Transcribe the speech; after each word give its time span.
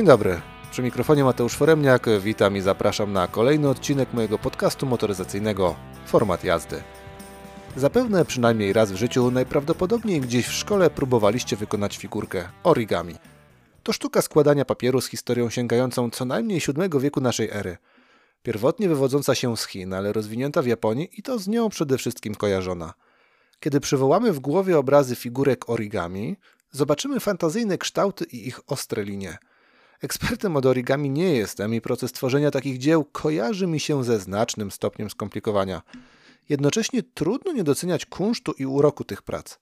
Dzień 0.00 0.06
dobry. 0.06 0.40
Przy 0.70 0.82
mikrofonie 0.82 1.24
Mateusz 1.24 1.56
Foremniak. 1.56 2.06
Witam 2.20 2.56
i 2.56 2.60
zapraszam 2.60 3.12
na 3.12 3.28
kolejny 3.28 3.68
odcinek 3.68 4.12
mojego 4.12 4.38
podcastu 4.38 4.86
motoryzacyjnego 4.86 5.76
Format 6.06 6.44
jazdy. 6.44 6.82
Zapewne 7.76 8.24
przynajmniej 8.24 8.72
raz 8.72 8.92
w 8.92 8.96
życiu, 8.96 9.30
najprawdopodobniej 9.30 10.20
gdzieś 10.20 10.46
w 10.46 10.52
szkole 10.52 10.90
próbowaliście 10.90 11.56
wykonać 11.56 11.96
figurkę 11.96 12.48
origami. 12.62 13.14
To 13.82 13.92
sztuka 13.92 14.22
składania 14.22 14.64
papieru 14.64 15.00
z 15.00 15.08
historią 15.08 15.50
sięgającą 15.50 16.10
co 16.10 16.24
najmniej 16.24 16.60
VII 16.60 17.00
wieku 17.00 17.20
naszej 17.20 17.50
ery. 17.50 17.76
Pierwotnie 18.42 18.88
wywodząca 18.88 19.34
się 19.34 19.56
z 19.56 19.66
Chin, 19.66 19.94
ale 19.94 20.12
rozwinięta 20.12 20.62
w 20.62 20.66
Japonii 20.66 21.08
i 21.16 21.22
to 21.22 21.38
z 21.38 21.48
nią 21.48 21.68
przede 21.68 21.98
wszystkim 21.98 22.34
kojarzona. 22.34 22.94
Kiedy 23.60 23.80
przywołamy 23.80 24.32
w 24.32 24.40
głowie 24.40 24.78
obrazy 24.78 25.16
figurek 25.16 25.70
origami, 25.70 26.36
zobaczymy 26.70 27.20
fantazyjne 27.20 27.78
kształty 27.78 28.24
i 28.24 28.48
ich 28.48 28.60
ostre 28.66 29.04
linie– 29.04 29.38
Ekspertem 30.02 30.56
od 30.56 30.66
origami 30.66 31.10
nie 31.10 31.34
jestem 31.34 31.74
i 31.74 31.80
proces 31.80 32.12
tworzenia 32.12 32.50
takich 32.50 32.78
dzieł 32.78 33.04
kojarzy 33.04 33.66
mi 33.66 33.80
się 33.80 34.04
ze 34.04 34.20
znacznym 34.20 34.70
stopniem 34.70 35.10
skomplikowania. 35.10 35.82
Jednocześnie 36.48 37.02
trudno 37.02 37.52
nie 37.52 37.64
doceniać 37.64 38.06
kunsztu 38.06 38.52
i 38.52 38.66
uroku 38.66 39.04
tych 39.04 39.22
prac. 39.22 39.58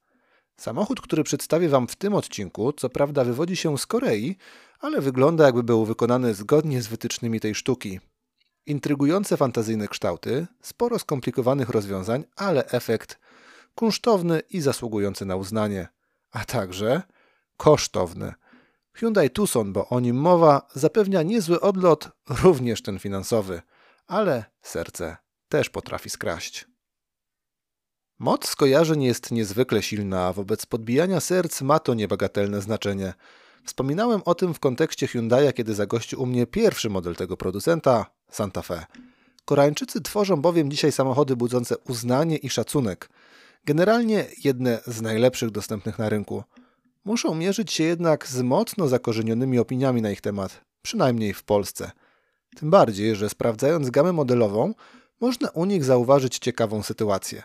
Samochód, 0.57 1.01
który 1.01 1.25
przedstawię 1.25 1.69
Wam 1.69 1.89
w 1.89 1.97
tym 1.97 2.15
odcinku, 2.15 2.73
co 2.73 2.89
prawda 2.89 3.25
wywodzi 3.25 3.57
się 3.57 3.79
z 3.79 3.87
Korei, 3.87 4.37
ale 4.81 5.01
wygląda 5.01 5.45
jakby 5.47 5.63
był 5.63 5.85
wykonany 5.85 6.35
zgodnie 6.35 6.83
z 6.83 6.87
wytycznymi 6.87 7.41
tej 7.41 7.55
sztuki. 7.55 8.01
Intrygujące 8.67 9.37
fantazyjne 9.37 9.89
kształty, 9.89 10.47
sporo 10.63 10.99
skomplikowanych 10.99 11.69
rozwiązań, 11.69 12.25
ale 12.37 12.67
efekt 12.67 13.19
kunsztowny 13.75 14.43
i 14.51 14.61
zasługujący 14.61 15.25
na 15.25 15.37
uznanie, 15.37 15.89
a 16.31 16.45
także 16.45 17.03
kosztowny– 17.57 18.35
Hyundai 18.99 19.31
Tucson, 19.31 19.73
bo 19.73 19.89
o 19.89 20.01
nim 20.01 20.17
mowa, 20.17 20.67
zapewnia 20.75 21.23
niezły 21.23 21.61
odlot, 21.61 22.11
również 22.43 22.83
ten 22.83 22.99
finansowy, 22.99 23.63
ale 24.07 24.45
serce 24.63 25.17
też 25.49 25.71
potrafi 25.71 26.11
skraść. 26.11 26.67
Moc 28.19 28.49
skojarzeń 28.49 29.03
jest 29.03 29.31
niezwykle 29.31 29.83
silna, 29.83 30.27
a 30.27 30.33
wobec 30.33 30.67
podbijania 30.67 31.21
serc 31.21 31.63
ma 31.63 31.79
to 31.79 31.95
niebagatelne 31.95 32.63
znaczenie. 32.63 33.15
Wspominałem 33.65 34.23
o 34.25 34.35
tym 34.35 34.55
w 34.55 34.61
kontekście 34.61 35.07
Hyundai'a, 35.07 35.53
kiedy 35.53 35.75
zagościł 35.75 36.23
u 36.23 36.27
mnie 36.27 36.47
pierwszy 36.47 36.91
model 36.91 37.17
tego 37.17 37.37
producenta, 37.37 38.07
Santa 38.31 38.63
Fe. 38.63 38.87
Koreańczycy 39.45 40.01
tworzą 40.01 40.37
bowiem 40.37 40.71
dzisiaj 40.71 40.93
samochody 40.93 41.37
budzące 41.37 41.79
uznanie 41.79 42.37
i 42.37 42.51
szacunek. 42.51 43.11
Generalnie 43.65 44.27
jedne 44.45 44.81
z 44.87 45.03
najlepszych 45.03 45.51
dostępnych 45.51 45.99
na 45.99 46.09
rynku– 46.09 46.43
muszą 47.05 47.35
mierzyć 47.35 47.73
się 47.73 47.85
jednak 47.85 48.27
z 48.27 48.43
mocno 48.43 48.89
zakorzenionymi 48.89 49.59
opiniami 49.59 50.03
na 50.03 50.11
ich 50.11 50.21
temat, 50.21 50.61
przynajmniej 50.83 51.35
w 51.35 51.45
Polsce. 51.45 51.91
Tym 52.57 52.71
bardziej, 52.71 53.17
że 53.17 53.29
sprawdzając 53.29 53.91
gamę 53.91 54.13
modelową, 54.13 54.75
można 55.21 55.49
u 55.51 55.65
nich 55.65 55.85
zauważyć 55.85 56.39
ciekawą 56.39 56.83
sytuację. 56.83 57.43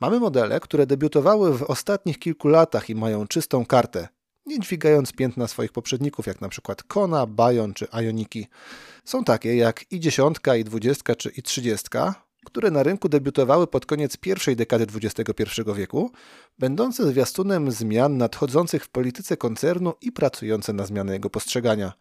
Mamy 0.00 0.20
modele, 0.20 0.60
które 0.60 0.86
debiutowały 0.86 1.58
w 1.58 1.62
ostatnich 1.62 2.18
kilku 2.18 2.48
latach 2.48 2.90
i 2.90 2.94
mają 2.94 3.26
czystą 3.26 3.66
kartę, 3.66 4.08
nie 4.46 4.60
dźwigając 4.60 5.12
piętna 5.12 5.48
swoich 5.48 5.72
poprzedników, 5.72 6.26
jak 6.26 6.40
na 6.40 6.48
przykład 6.48 6.82
Kona, 6.82 7.26
Bayon 7.26 7.74
czy 7.74 7.86
Ioniki. 8.02 8.46
Są 9.04 9.24
takie 9.24 9.56
jak 9.56 9.92
i 9.92 10.00
10, 10.00 10.36
i 10.58 10.64
20 10.64 11.14
czy 11.14 11.30
i 11.30 11.42
30, 11.42 11.88
które 12.44 12.70
na 12.70 12.82
rynku 12.82 13.08
debiutowały 13.08 13.66
pod 13.66 13.86
koniec 13.86 14.16
pierwszej 14.16 14.56
dekady 14.56 14.86
XXI 15.02 15.62
wieku, 15.74 16.10
będące 16.58 17.06
zwiastunem 17.06 17.70
zmian 17.70 18.16
nadchodzących 18.16 18.84
w 18.84 18.88
polityce 18.88 19.36
koncernu 19.36 19.94
i 20.00 20.12
pracujące 20.12 20.72
na 20.72 20.86
zmianę 20.86 21.12
jego 21.12 21.30
postrzegania. 21.30 21.92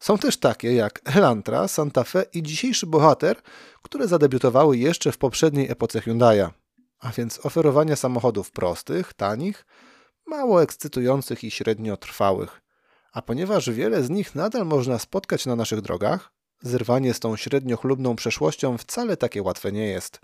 Są 0.00 0.18
też 0.18 0.36
takie 0.36 0.74
jak 0.74 1.00
Elantra, 1.04 1.68
Santa 1.68 2.04
Fe 2.04 2.24
i 2.32 2.42
dzisiejszy 2.42 2.86
bohater, 2.86 3.36
które 3.82 4.08
zadebiutowały 4.08 4.76
jeszcze 4.76 5.12
w 5.12 5.18
poprzedniej 5.18 5.70
epoce 5.70 6.00
Hyundai'a. 6.00 6.50
A 6.98 7.12
więc 7.12 7.46
oferowanie 7.46 7.96
samochodów 7.96 8.50
prostych, 8.50 9.14
tanich, 9.14 9.66
mało 10.26 10.62
ekscytujących 10.62 11.44
i 11.44 11.50
średnio 11.50 11.96
trwałych. 11.96 12.60
A 13.12 13.22
ponieważ 13.22 13.70
wiele 13.70 14.02
z 14.02 14.10
nich 14.10 14.34
nadal 14.34 14.66
można 14.66 14.98
spotkać 14.98 15.46
na 15.46 15.56
naszych 15.56 15.80
drogach, 15.80 16.32
Zerwanie 16.64 17.14
z 17.14 17.20
tą 17.20 17.36
średnio 17.36 17.76
chlubną 17.76 18.16
przeszłością 18.16 18.78
wcale 18.78 19.16
takie 19.16 19.42
łatwe 19.42 19.72
nie 19.72 19.86
jest. 19.86 20.20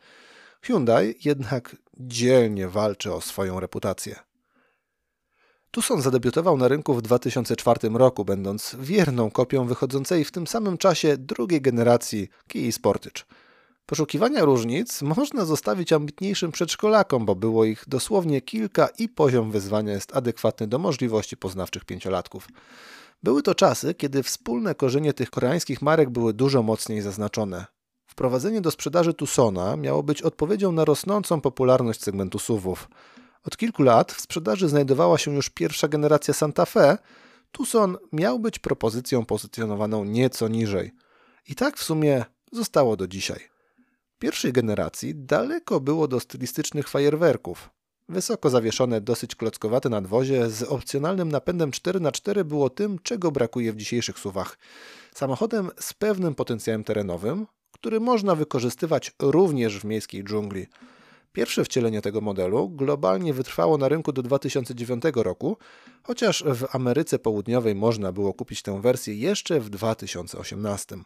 Hyundai 0.62 1.14
jednak 1.24 1.76
dzielnie 1.96 2.68
walczy 2.68 3.12
o 3.12 3.20
swoją 3.20 3.60
reputację. 3.60 4.16
Tucson 5.70 6.02
zadebiutował 6.02 6.56
na 6.56 6.68
rynku 6.68 6.94
w 6.94 7.02
2004 7.02 7.88
roku, 7.88 8.24
będąc 8.24 8.76
wierną 8.78 9.30
kopią 9.30 9.66
wychodzącej 9.66 10.24
w 10.24 10.32
tym 10.32 10.46
samym 10.46 10.78
czasie 10.78 11.16
drugiej 11.16 11.60
generacji 11.60 12.28
Kia 12.48 12.72
Sportage. 12.72 13.22
Poszukiwania 13.86 14.44
różnic 14.44 15.02
można 15.02 15.44
zostawić 15.44 15.92
ambitniejszym 15.92 16.52
przedszkolakom, 16.52 17.26
bo 17.26 17.34
było 17.34 17.64
ich 17.64 17.84
dosłownie 17.86 18.40
kilka 18.40 18.88
i 18.98 19.08
poziom 19.08 19.50
wyzwania 19.50 19.92
jest 19.92 20.16
adekwatny 20.16 20.66
do 20.66 20.78
możliwości 20.78 21.36
poznawczych 21.36 21.84
pięciolatków. 21.84 22.48
Były 23.22 23.42
to 23.42 23.54
czasy, 23.54 23.94
kiedy 23.94 24.22
wspólne 24.22 24.74
korzenie 24.74 25.12
tych 25.12 25.30
koreańskich 25.30 25.82
marek 25.82 26.10
były 26.10 26.34
dużo 26.34 26.62
mocniej 26.62 27.02
zaznaczone. 27.02 27.66
Wprowadzenie 28.06 28.60
do 28.60 28.70
sprzedaży 28.70 29.14
Tucsona 29.14 29.76
miało 29.76 30.02
być 30.02 30.22
odpowiedzią 30.22 30.72
na 30.72 30.84
rosnącą 30.84 31.40
popularność 31.40 32.02
segmentu 32.02 32.38
SUVów. 32.38 32.88
Od 33.44 33.56
kilku 33.56 33.82
lat 33.82 34.12
w 34.12 34.20
sprzedaży 34.20 34.68
znajdowała 34.68 35.18
się 35.18 35.34
już 35.34 35.50
pierwsza 35.50 35.88
generacja 35.88 36.34
Santa 36.34 36.66
Fe. 36.66 36.98
Tucson 37.52 37.96
miał 38.12 38.38
być 38.38 38.58
propozycją 38.58 39.24
pozycjonowaną 39.24 40.04
nieco 40.04 40.48
niżej. 40.48 40.92
I 41.48 41.54
tak 41.54 41.76
w 41.76 41.84
sumie 41.84 42.24
zostało 42.52 42.96
do 42.96 43.08
dzisiaj. 43.08 43.40
Pierwszej 44.18 44.52
generacji 44.52 45.14
daleko 45.14 45.80
było 45.80 46.08
do 46.08 46.20
stylistycznych 46.20 46.88
fajerwerków. 46.88 47.70
Wysoko 48.10 48.50
zawieszone, 48.50 49.00
dosyć 49.00 49.34
klockowate 49.34 49.88
nadwozie 49.88 50.50
z 50.50 50.62
opcjonalnym 50.62 51.28
napędem 51.28 51.70
4x4 51.70 52.44
było 52.44 52.70
tym, 52.70 52.98
czego 53.02 53.32
brakuje 53.32 53.72
w 53.72 53.76
dzisiejszych 53.76 54.18
suwach. 54.18 54.58
Samochodem 55.14 55.70
z 55.80 55.92
pewnym 55.92 56.34
potencjałem 56.34 56.84
terenowym, 56.84 57.46
który 57.72 58.00
można 58.00 58.34
wykorzystywać 58.34 59.12
również 59.18 59.78
w 59.78 59.84
miejskiej 59.84 60.24
dżungli. 60.24 60.66
Pierwsze 61.32 61.64
wcielenie 61.64 62.02
tego 62.02 62.20
modelu 62.20 62.68
globalnie 62.68 63.34
wytrwało 63.34 63.78
na 63.78 63.88
rynku 63.88 64.12
do 64.12 64.22
2009 64.22 65.04
roku, 65.14 65.56
chociaż 66.02 66.44
w 66.46 66.74
Ameryce 66.74 67.18
Południowej 67.18 67.74
można 67.74 68.12
było 68.12 68.34
kupić 68.34 68.62
tę 68.62 68.80
wersję 68.80 69.14
jeszcze 69.14 69.60
w 69.60 69.70
2018. 69.70 70.96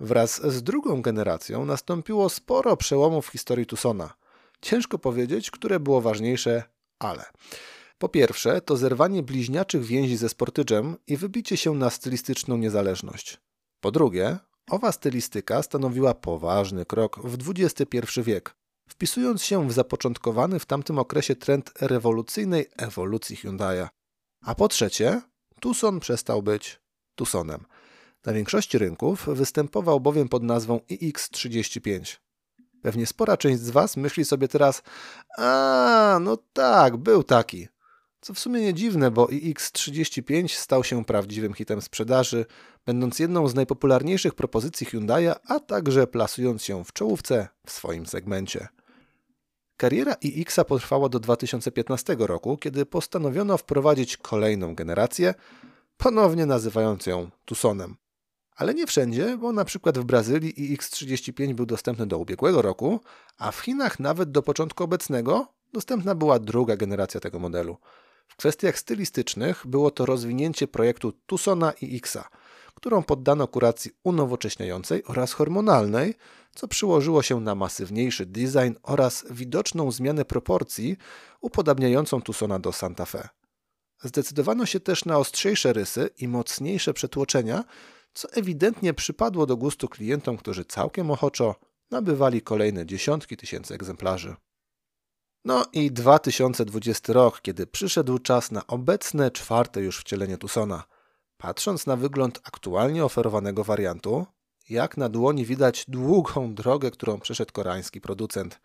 Wraz 0.00 0.52
z 0.52 0.62
drugą 0.62 1.02
generacją 1.02 1.64
nastąpiło 1.64 2.28
sporo 2.28 2.76
przełomów 2.76 3.26
w 3.26 3.32
historii 3.32 3.66
Tucsona– 3.66 4.14
Ciężko 4.66 4.98
powiedzieć, 4.98 5.50
które 5.50 5.80
było 5.80 6.00
ważniejsze, 6.00 6.62
ale. 6.98 7.24
Po 7.98 8.08
pierwsze, 8.08 8.60
to 8.60 8.76
zerwanie 8.76 9.22
bliźniaczych 9.22 9.84
więzi 9.84 10.16
ze 10.16 10.28
sportydżem 10.28 10.96
i 11.06 11.16
wybicie 11.16 11.56
się 11.56 11.74
na 11.74 11.90
stylistyczną 11.90 12.56
niezależność. 12.56 13.40
Po 13.80 13.90
drugie, 13.90 14.38
owa 14.70 14.92
stylistyka 14.92 15.62
stanowiła 15.62 16.14
poważny 16.14 16.84
krok 16.84 17.20
w 17.26 17.50
XXI 17.50 18.22
wiek, 18.22 18.56
wpisując 18.88 19.42
się 19.42 19.68
w 19.68 19.72
zapoczątkowany 19.72 20.58
w 20.58 20.66
tamtym 20.66 20.98
okresie 20.98 21.36
trend 21.36 21.70
rewolucyjnej 21.80 22.66
ewolucji 22.76 23.36
Hyundai'a. 23.36 23.88
A 24.44 24.54
po 24.54 24.68
trzecie, 24.68 25.22
Tucson 25.60 26.00
przestał 26.00 26.42
być 26.42 26.80
Tucsonem. 27.14 27.64
Na 28.24 28.32
większości 28.32 28.78
rynków 28.78 29.26
występował 29.26 30.00
bowiem 30.00 30.28
pod 30.28 30.42
nazwą 30.42 30.80
iX35. 30.90 32.25
Pewnie 32.82 33.06
spora 33.06 33.36
część 33.36 33.60
z 33.60 33.70
Was 33.70 33.96
myśli 33.96 34.24
sobie 34.24 34.48
teraz, 34.48 34.82
a 35.38 36.18
no 36.20 36.38
tak, 36.52 36.96
był 36.96 37.22
taki. 37.22 37.68
Co 38.20 38.34
w 38.34 38.38
sumie 38.38 38.60
nie 38.60 38.74
dziwne, 38.74 39.10
bo 39.10 39.26
iX35 39.26 40.48
stał 40.48 40.84
się 40.84 41.04
prawdziwym 41.04 41.54
hitem 41.54 41.82
sprzedaży, 41.82 42.46
będąc 42.86 43.18
jedną 43.18 43.48
z 43.48 43.54
najpopularniejszych 43.54 44.34
propozycji 44.34 44.86
Hyundai'a, 44.86 45.34
a 45.48 45.60
także 45.60 46.06
plasując 46.06 46.62
się 46.62 46.84
w 46.84 46.92
czołówce 46.92 47.48
w 47.66 47.70
swoim 47.70 48.06
segmencie. 48.06 48.68
Kariera 49.76 50.14
iX 50.20 50.56
potrwała 50.68 51.08
do 51.08 51.20
2015 51.20 52.16
roku, 52.18 52.56
kiedy 52.56 52.86
postanowiono 52.86 53.58
wprowadzić 53.58 54.16
kolejną 54.16 54.74
generację, 54.74 55.34
ponownie 55.96 56.46
nazywając 56.46 57.06
ją 57.06 57.30
Tucsonem. 57.44 57.96
Ale 58.56 58.74
nie 58.74 58.86
wszędzie, 58.86 59.36
bo 59.38 59.52
na 59.52 59.64
przykład 59.64 59.98
w 59.98 60.04
Brazylii 60.04 60.76
iX35 60.76 61.54
był 61.54 61.66
dostępny 61.66 62.06
do 62.06 62.18
ubiegłego 62.18 62.62
roku, 62.62 63.00
a 63.38 63.50
w 63.52 63.60
Chinach 63.60 64.00
nawet 64.00 64.30
do 64.30 64.42
początku 64.42 64.84
obecnego 64.84 65.46
dostępna 65.72 66.14
była 66.14 66.38
druga 66.38 66.76
generacja 66.76 67.20
tego 67.20 67.38
modelu. 67.38 67.76
W 68.28 68.36
kwestiach 68.36 68.78
stylistycznych 68.78 69.66
było 69.66 69.90
to 69.90 70.06
rozwinięcie 70.06 70.68
projektu 70.68 71.12
Tucsona 71.26 71.72
i 71.72 71.96
Xa, 71.96 72.28
którą 72.74 73.02
poddano 73.02 73.48
kuracji 73.48 73.90
unowocześniającej 74.04 75.04
oraz 75.04 75.32
hormonalnej, 75.32 76.14
co 76.54 76.68
przyłożyło 76.68 77.22
się 77.22 77.40
na 77.40 77.54
masywniejszy 77.54 78.26
design 78.26 78.74
oraz 78.82 79.24
widoczną 79.30 79.90
zmianę 79.90 80.24
proporcji 80.24 80.96
upodabniającą 81.40 82.22
Tucsona 82.22 82.58
do 82.58 82.72
Santa 82.72 83.04
Fe. 83.04 83.28
Zdecydowano 84.02 84.66
się 84.66 84.80
też 84.80 85.04
na 85.04 85.18
ostrzejsze 85.18 85.72
rysy 85.72 86.10
i 86.18 86.28
mocniejsze 86.28 86.94
przetłoczenia, 86.94 87.64
co 88.16 88.32
ewidentnie 88.32 88.94
przypadło 88.94 89.46
do 89.46 89.56
gustu 89.56 89.88
klientom, 89.88 90.36
którzy 90.36 90.64
całkiem 90.64 91.10
ochoczo 91.10 91.54
nabywali 91.90 92.42
kolejne 92.42 92.86
dziesiątki 92.86 93.36
tysięcy 93.36 93.74
egzemplarzy. 93.74 94.34
No 95.44 95.64
i 95.72 95.92
2020 95.92 97.12
rok, 97.12 97.40
kiedy 97.40 97.66
przyszedł 97.66 98.18
czas 98.18 98.50
na 98.50 98.66
obecne 98.66 99.30
czwarte 99.30 99.82
już 99.82 100.00
wcielenie 100.00 100.38
Tucsona. 100.38 100.84
Patrząc 101.36 101.86
na 101.86 101.96
wygląd 101.96 102.40
aktualnie 102.44 103.04
oferowanego 103.04 103.64
wariantu, 103.64 104.26
jak 104.68 104.96
na 104.96 105.08
dłoni 105.08 105.44
widać 105.44 105.84
długą 105.88 106.54
drogę, 106.54 106.90
którą 106.90 107.20
przeszedł 107.20 107.52
koreański 107.52 108.00
producent. 108.00 108.60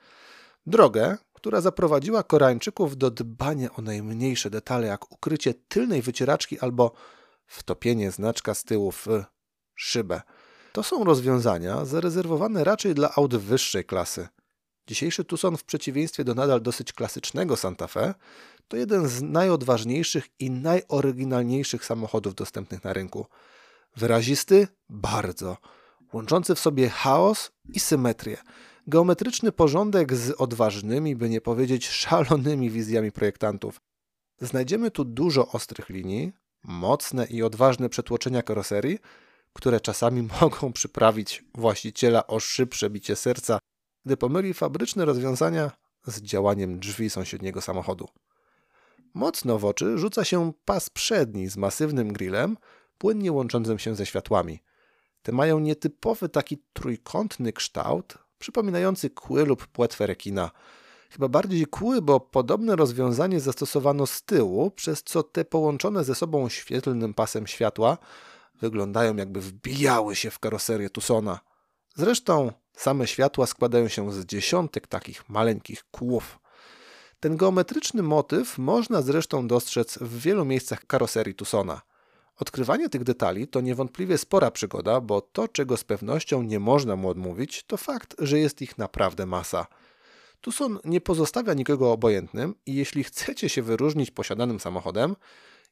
Drogę, 0.66 1.18
która 1.34 1.62
zaprowadziła 1.62 2.24
Koreańczyków 2.24 2.98
do 2.98 3.12
dbania 3.12 3.74
o 3.74 3.82
najmniejsze 3.82 4.50
detale, 4.50 4.88
jak 4.88 5.12
ukrycie 5.12 5.54
tylnej 5.54 6.02
wycieraczki 6.02 6.60
albo 6.60 6.92
wtopienie 7.46 8.12
znaczka 8.12 8.54
z 8.54 8.64
tyłu 8.64 8.92
w 8.92 9.08
szybę. 9.76 10.22
To 10.74 10.84
są 10.84 11.04
rozwiązania 11.04 11.86
zarezerwowane 11.86 12.64
raczej 12.64 12.94
dla 12.94 13.16
aut 13.16 13.36
wyższej 13.36 13.86
klasy. 13.86 14.28
Dzisiejszy 14.88 15.24
Tucson 15.24 15.58
w 15.58 15.64
przeciwieństwie 15.64 16.24
do 16.24 16.36
nadal 16.36 16.62
dosyć 16.62 16.94
klasycznego 16.94 17.58
Santa 17.58 17.88
Fe 17.88 18.14
to 18.68 18.78
jeden 18.78 19.08
z 19.08 19.22
najodważniejszych 19.22 20.28
i 20.40 20.52
najoryginalniejszych 20.52 21.86
samochodów 21.86 22.36
dostępnych 22.36 22.84
na 22.84 22.94
rynku. 22.94 23.26
Wyrazisty? 23.96 24.68
Bardzo. 24.90 25.58
Łączący 26.14 26.56
w 26.56 26.60
sobie 26.60 26.90
chaos 26.90 27.52
i 27.74 27.80
symetrię. 27.80 28.38
Geometryczny 28.88 29.52
porządek 29.52 30.16
z 30.16 30.32
odważnymi, 30.32 31.16
by 31.16 31.30
nie 31.30 31.42
powiedzieć 31.42 31.90
szalonymi 31.90 32.70
wizjami 32.70 33.12
projektantów. 33.12 33.82
Znajdziemy 34.42 34.92
tu 34.92 35.06
dużo 35.06 35.48
ostrych 35.48 35.90
linii, 35.90 36.32
mocne 36.64 37.26
i 37.26 37.44
odważne 37.44 37.90
przetłoczenia 37.90 38.42
karoserii, 38.42 39.00
które 39.54 39.80
czasami 39.80 40.22
mogą 40.42 40.74
przyprawić 40.74 41.44
właściciela 41.56 42.28
o 42.28 42.40
szybsze 42.40 42.90
bicie 42.90 43.16
serca, 43.16 43.60
gdy 44.06 44.18
pomyli 44.18 44.54
fabryczne 44.54 45.06
rozwiązania 45.06 45.72
z 46.06 46.22
działaniem 46.22 46.80
drzwi 46.80 47.10
sąsiedniego 47.10 47.62
samochodu. 47.62 48.08
Mocno 49.14 49.60
w 49.60 49.66
oczy 49.66 49.98
rzuca 49.98 50.26
się 50.26 50.54
pas 50.66 50.90
przedni 50.90 51.50
z 51.50 51.58
masywnym 51.58 52.14
grillem, 52.14 52.58
płynnie 52.98 53.32
łączącym 53.32 53.80
się 53.80 53.96
ze 53.96 54.06
światłami. 54.06 54.60
Te 55.22 55.32
mają 55.32 55.60
nietypowy 55.60 56.30
taki 56.30 56.64
trójkątny 56.74 57.54
kształt, 57.54 58.18
przypominający 58.40 59.10
kły 59.10 59.46
lub 59.46 59.68
płetwę 59.68 60.08
rekina. 60.08 60.52
Chyba 61.10 61.28
bardziej 61.28 61.66
kły, 61.66 62.02
bo 62.02 62.20
podobne 62.20 62.76
rozwiązanie 62.76 63.40
zastosowano 63.40 64.06
z 64.08 64.24
tyłu, 64.24 64.72
przez 64.72 65.04
co 65.04 65.24
te 65.24 65.46
połączone 65.46 66.04
ze 66.04 66.16
sobą 66.16 66.50
świetlnym 66.50 67.14
pasem 67.14 67.48
światła 67.48 67.98
wyglądają 68.62 69.16
jakby 69.16 69.42
wbijały 69.42 70.16
się 70.16 70.32
w 70.32 70.40
karoserię 70.40 70.90
Tucsona. 70.90 71.40
Zresztą 71.96 72.52
same 72.74 73.08
światła 73.08 73.46
składają 73.48 73.88
się 73.88 74.12
z 74.14 74.26
dziesiątek 74.26 74.88
takich 74.88 75.30
maleńkich 75.30 75.84
kłów. 75.92 76.40
Ten 77.20 77.38
geometryczny 77.38 78.04
motyw 78.04 78.58
można 78.58 79.02
zresztą 79.02 79.48
dostrzec 79.48 79.98
w 79.98 80.20
wielu 80.20 80.46
miejscach 80.46 80.86
karoserii 80.88 81.36
Tucsona. 81.36 81.82
Odkrywanie 82.38 82.90
tych 82.90 83.04
detali 83.04 83.48
to 83.48 83.62
niewątpliwie 83.62 84.18
spora 84.18 84.52
przygoda, 84.52 85.02
bo 85.02 85.22
to, 85.22 85.48
czego 85.48 85.78
z 85.78 85.84
pewnością 85.84 86.42
nie 86.42 86.60
można 86.60 86.96
mu 86.96 87.10
odmówić, 87.10 87.64
to 87.64 87.78
fakt, 87.78 88.16
że 88.20 88.40
jest 88.40 88.62
ich 88.62 88.78
naprawdę 88.78 89.26
masa. 89.26 89.68
Tucson 90.42 90.80
nie 90.86 91.02
pozostawia 91.02 91.54
nikogo 91.54 91.92
obojętnym 91.92 92.56
i 92.66 92.76
jeśli 92.76 93.04
chcecie 93.04 93.50
się 93.50 93.62
wyróżnić 93.62 94.12
posiadanym 94.12 94.60
samochodem, 94.60 95.16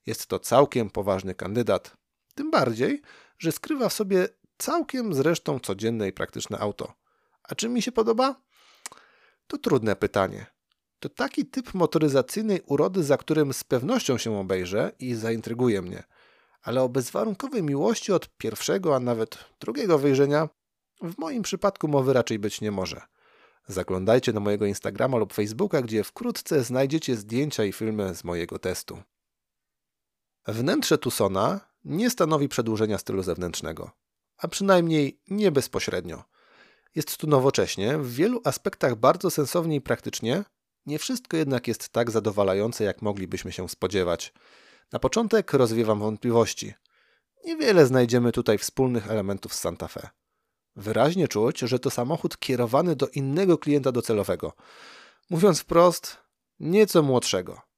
jest 0.05 0.27
to 0.27 0.39
całkiem 0.39 0.89
poważny 0.89 1.35
kandydat. 1.35 1.97
Tym 2.39 2.51
bardziej, 2.51 3.01
że 3.39 3.51
skrywa 3.51 3.89
w 3.89 3.93
sobie 3.93 4.27
całkiem 4.57 5.13
zresztą 5.13 5.59
codzienne 5.59 6.07
i 6.07 6.13
praktyczne 6.13 6.59
auto. 6.59 6.93
A 7.43 7.55
czy 7.55 7.69
mi 7.69 7.81
się 7.81 7.91
podoba? 7.91 8.41
To 9.47 9.57
trudne 9.57 9.95
pytanie. 9.95 10.45
To 10.99 11.09
taki 11.09 11.45
typ 11.45 11.73
motoryzacyjnej 11.73 12.61
urody, 12.65 13.03
za 13.03 13.17
którym 13.17 13.53
z 13.53 13.63
pewnością 13.63 14.17
się 14.17 14.39
obejrzę 14.39 14.91
i 14.99 15.15
zaintryguje 15.15 15.81
mnie. 15.81 16.03
Ale 16.61 16.81
o 16.81 16.89
bezwarunkowej 16.89 17.63
miłości 17.63 18.11
od 18.11 18.37
pierwszego, 18.37 18.95
a 18.95 18.99
nawet 18.99 19.37
drugiego 19.59 19.99
wejrzenia 19.99 20.49
w 21.01 21.17
moim 21.17 21.43
przypadku 21.43 21.87
mowy 21.87 22.13
raczej 22.13 22.39
być 22.39 22.61
nie 22.61 22.71
może. 22.71 23.01
Zaglądajcie 23.67 24.33
na 24.33 24.39
mojego 24.39 24.65
Instagrama 24.65 25.17
lub 25.17 25.33
Facebooka, 25.33 25.81
gdzie 25.81 26.03
wkrótce 26.03 26.63
znajdziecie 26.63 27.15
zdjęcia 27.15 27.65
i 27.65 27.73
filmy 27.73 28.15
z 28.15 28.23
mojego 28.23 28.59
testu. 28.59 29.01
Wnętrze 30.47 30.97
Tucsona 30.97 31.68
nie 31.83 32.09
stanowi 32.09 32.49
przedłużenia 32.49 32.97
stylu 32.97 33.23
zewnętrznego, 33.23 33.91
a 34.37 34.47
przynajmniej 34.47 35.21
nie 35.29 35.51
bezpośrednio. 35.51 36.23
Jest 36.95 37.17
tu 37.17 37.27
nowocześnie, 37.27 37.97
w 37.97 38.13
wielu 38.13 38.41
aspektach 38.43 38.95
bardzo 38.95 39.31
sensownie 39.31 39.75
i 39.75 39.81
praktycznie, 39.81 40.43
nie 40.85 40.99
wszystko 40.99 41.37
jednak 41.37 41.67
jest 41.67 41.89
tak 41.89 42.11
zadowalające, 42.11 42.83
jak 42.83 43.01
moglibyśmy 43.01 43.51
się 43.51 43.69
spodziewać. 43.69 44.33
Na 44.91 44.99
początek 44.99 45.53
rozwiewam 45.53 45.99
wątpliwości. 45.99 46.73
Niewiele 47.45 47.85
znajdziemy 47.85 48.31
tutaj 48.31 48.57
wspólnych 48.57 49.11
elementów 49.11 49.53
z 49.53 49.59
Santa 49.59 49.87
Fe. 49.87 50.09
Wyraźnie 50.75 51.27
czuć, 51.27 51.59
że 51.59 51.79
to 51.79 51.89
samochód 51.89 52.37
kierowany 52.37 52.95
do 52.95 53.07
innego 53.07 53.57
klienta 53.57 53.91
docelowego. 53.91 54.53
Mówiąc 55.29 55.59
wprost, 55.59 56.17
nieco 56.59 57.03
młodszego. 57.03 57.68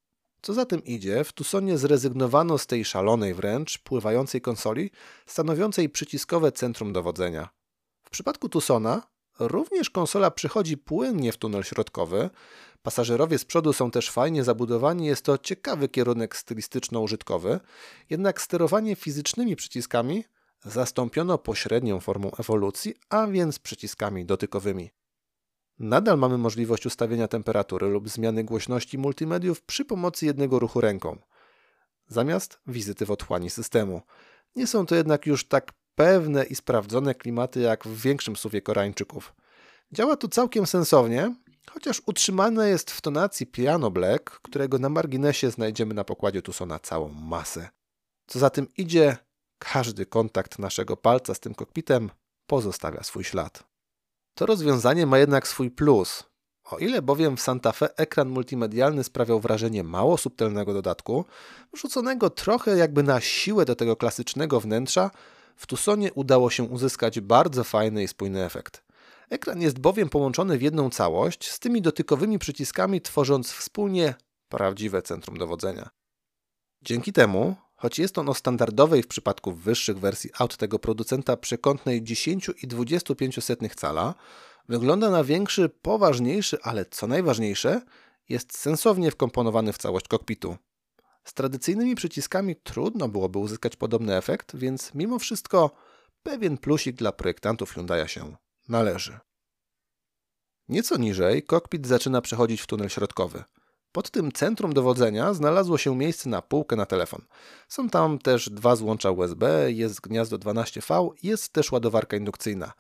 Co 0.42 0.54
za 0.54 0.66
tym 0.66 0.84
idzie, 0.84 1.24
w 1.24 1.34
Tucsonie 1.34 1.78
zrezygnowano 1.78 2.58
z 2.58 2.68
tej 2.68 2.86
szalonej 2.86 3.34
wręcz, 3.34 3.78
pływającej 3.78 4.42
konsoli, 4.42 4.92
stanowiącej 5.26 5.90
przyciskowe 5.90 6.52
centrum 6.52 6.94
dowodzenia. 6.94 7.50
W 8.04 8.10
przypadku 8.10 8.50
Tucsona 8.50 9.02
również 9.40 9.90
konsola 9.90 10.32
przychodzi 10.32 10.78
płynnie 10.78 11.32
w 11.32 11.38
tunel 11.38 11.64
środkowy, 11.64 12.30
pasażerowie 12.84 13.38
z 13.38 13.46
przodu 13.46 13.74
są 13.74 13.92
też 13.92 14.10
fajnie 14.10 14.44
zabudowani, 14.44 15.06
jest 15.06 15.26
to 15.26 15.38
ciekawy 15.38 15.90
kierunek 15.90 16.36
stylistyczno-użytkowy, 16.36 17.60
jednak 18.10 18.42
sterowanie 18.42 18.95
fizycznymi 18.95 19.56
przyciskami 19.56 20.24
zastąpiono 20.66 21.38
pośrednią 21.38 22.00
formą 22.00 22.31
ewolucji, 22.40 22.95
a 23.10 23.28
więc 23.28 23.60
przyciskami 23.60 24.26
dotykowymi. 24.26 24.92
Nadal 25.81 26.18
mamy 26.18 26.38
możliwość 26.38 26.85
ustawienia 26.85 27.28
temperatury 27.28 27.88
lub 27.88 28.09
zmiany 28.09 28.44
głośności 28.44 28.97
multimediów 28.97 29.61
przy 29.61 29.85
pomocy 29.85 30.26
jednego 30.26 30.59
ruchu 30.59 30.81
ręką, 30.81 31.18
zamiast 32.07 32.59
wizyty 32.68 33.06
w 33.06 33.11
otchłani 33.11 33.50
systemu. 33.50 34.02
Nie 34.56 34.68
są 34.68 34.85
to 34.85 34.95
jednak 34.95 35.26
już 35.26 35.47
tak 35.47 35.71
pewne 35.95 36.44
i 36.44 36.56
sprawdzone 36.56 37.16
klimaty 37.16 37.59
jak 37.59 37.88
w 37.88 38.02
większym 38.02 38.35
suwie 38.35 38.61
Koreańczyków. 38.61 39.33
Działa 39.92 40.18
to 40.18 40.28
całkiem 40.28 40.68
sensownie, 40.68 41.35
chociaż 41.69 42.02
utrzymane 42.06 42.69
jest 42.69 42.92
w 42.92 43.02
tonacji 43.02 43.47
piano 43.47 43.92
black, 43.92 44.30
którego 44.30 44.80
na 44.80 44.90
marginesie 44.90 45.52
znajdziemy 45.52 45.94
na 45.94 46.04
pokładzie 46.04 46.42
Tucsona 46.42 46.80
całą 46.80 47.09
masę. 47.09 47.69
Co 48.28 48.40
za 48.40 48.50
tym 48.50 48.68
idzie, 48.78 49.18
każdy 49.59 50.06
kontakt 50.06 50.59
naszego 50.59 50.97
palca 50.97 51.33
z 51.33 51.40
tym 51.40 51.56
kokpitem 51.56 52.09
pozostawia 52.47 53.04
swój 53.04 53.23
ślad. 53.23 53.70
To 54.42 54.45
rozwiązanie 54.45 55.06
ma 55.06 55.18
jednak 55.18 55.48
swój 55.48 55.71
plus. 55.71 56.24
O 56.64 56.78
ile 56.78 57.02
bowiem 57.02 57.38
w 57.38 57.42
Santa 57.42 57.71
Fe 57.71 57.98
ekran 57.98 58.30
multimedialny 58.30 59.04
sprawiał 59.04 59.40
wrażenie 59.40 59.83
mało 59.83 60.18
subtelnego 60.18 60.74
dodatku, 60.74 61.26
wrzuconego 61.74 62.30
trochę 62.30 62.78
jakby 62.78 63.04
na 63.04 63.21
siłę 63.21 63.66
do 63.66 63.76
tego 63.76 63.95
klasycznego 63.95 64.60
wnętrza, 64.60 65.12
w 65.56 65.68
Tucsonie 65.68 66.14
udało 66.14 66.50
się 66.50 66.64
uzyskać 66.64 67.19
bardzo 67.19 67.64
fajny 67.64 68.04
i 68.04 68.07
spójny 68.07 68.45
efekt. 68.45 68.83
Ekran 69.30 69.62
jest 69.62 69.80
bowiem 69.80 70.10
połączony 70.10 70.57
w 70.57 70.62
jedną 70.62 70.90
całość 70.90 71.52
z 71.52 71.60
tymi 71.60 71.81
dotykowymi 71.81 72.40
przyciskami, 72.40 73.02
tworząc 73.02 73.52
wspólnie 73.52 74.14
prawdziwe 74.50 75.02
centrum 75.02 75.38
dowodzenia. 75.38 75.90
Dzięki 76.81 77.14
temu 77.14 77.56
Choć 77.81 78.00
jest 78.00 78.18
on 78.18 78.30
o 78.30 78.33
standardowej 78.33 79.04
w 79.04 79.07
przypadku 79.07 79.52
wyższych 79.52 80.00
wersji 80.00 80.30
aut 80.38 80.57
tego 80.57 80.80
producenta 80.80 81.38
przekątnej 81.38 82.04
10 82.04 82.52
i 82.64 82.68
25 82.68 83.40
cala, 83.76 84.16
wygląda 84.69 85.09
na 85.09 85.23
większy, 85.23 85.69
poważniejszy, 85.69 86.57
ale 86.61 86.85
co 86.85 87.07
najważniejsze, 87.07 87.81
jest 88.30 88.57
sensownie 88.57 89.11
wkomponowany 89.11 89.73
w 89.73 89.78
całość 89.78 90.07
kokpitu. 90.07 90.57
Z 91.23 91.33
tradycyjnymi 91.33 91.95
przyciskami 91.95 92.56
trudno 92.56 93.07
byłoby 93.07 93.40
uzyskać 93.40 93.76
podobny 93.76 94.16
efekt, 94.16 94.56
więc 94.56 94.94
mimo 94.94 95.19
wszystko 95.19 95.71
pewien 96.23 96.57
plusik 96.57 96.95
dla 96.95 97.11
projektantów 97.11 97.71
Hyundai 97.71 98.09
się 98.09 98.35
należy. 98.69 99.19
Nieco 100.69 100.97
niżej 100.97 101.44
kokpit 101.44 101.88
zaczyna 101.88 102.21
przechodzić 102.21 102.61
w 102.61 102.68
tunel 102.68 102.90
środkowy– 102.90 103.44
pod 103.92 104.12
tym 104.12 104.31
centrum 104.31 104.74
dowodzenia 104.74 105.33
znalazło 105.33 105.78
się 105.78 105.95
miejsce 105.95 106.30
na 106.30 106.42
półkę 106.42 106.76
na 106.76 106.86
telefon. 106.86 107.21
Są 107.68 107.90
tam 107.90 108.19
też 108.19 108.50
dwa 108.50 108.76
złącza 108.76 109.12
USB, 109.12 109.71
jest 109.71 110.02
gniazdo 110.02 110.38
12V, 110.38 111.10
jest 111.24 111.54
też 111.54 111.71
ładowarka 111.71 112.18
indukcyjna. 112.18 112.74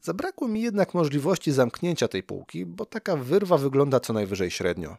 Zabrakło 0.00 0.48
mi 0.48 0.62
jednak 0.62 0.94
możliwości 0.94 1.52
zamknięcia 1.52 2.08
tej 2.08 2.22
półki, 2.22 2.66
bo 2.66 2.86
taka 2.86 3.16
wyrwa 3.16 3.58
wygląda 3.58 4.00
co 4.00 4.12
najwyżej 4.12 4.50
średnio. 4.50 4.96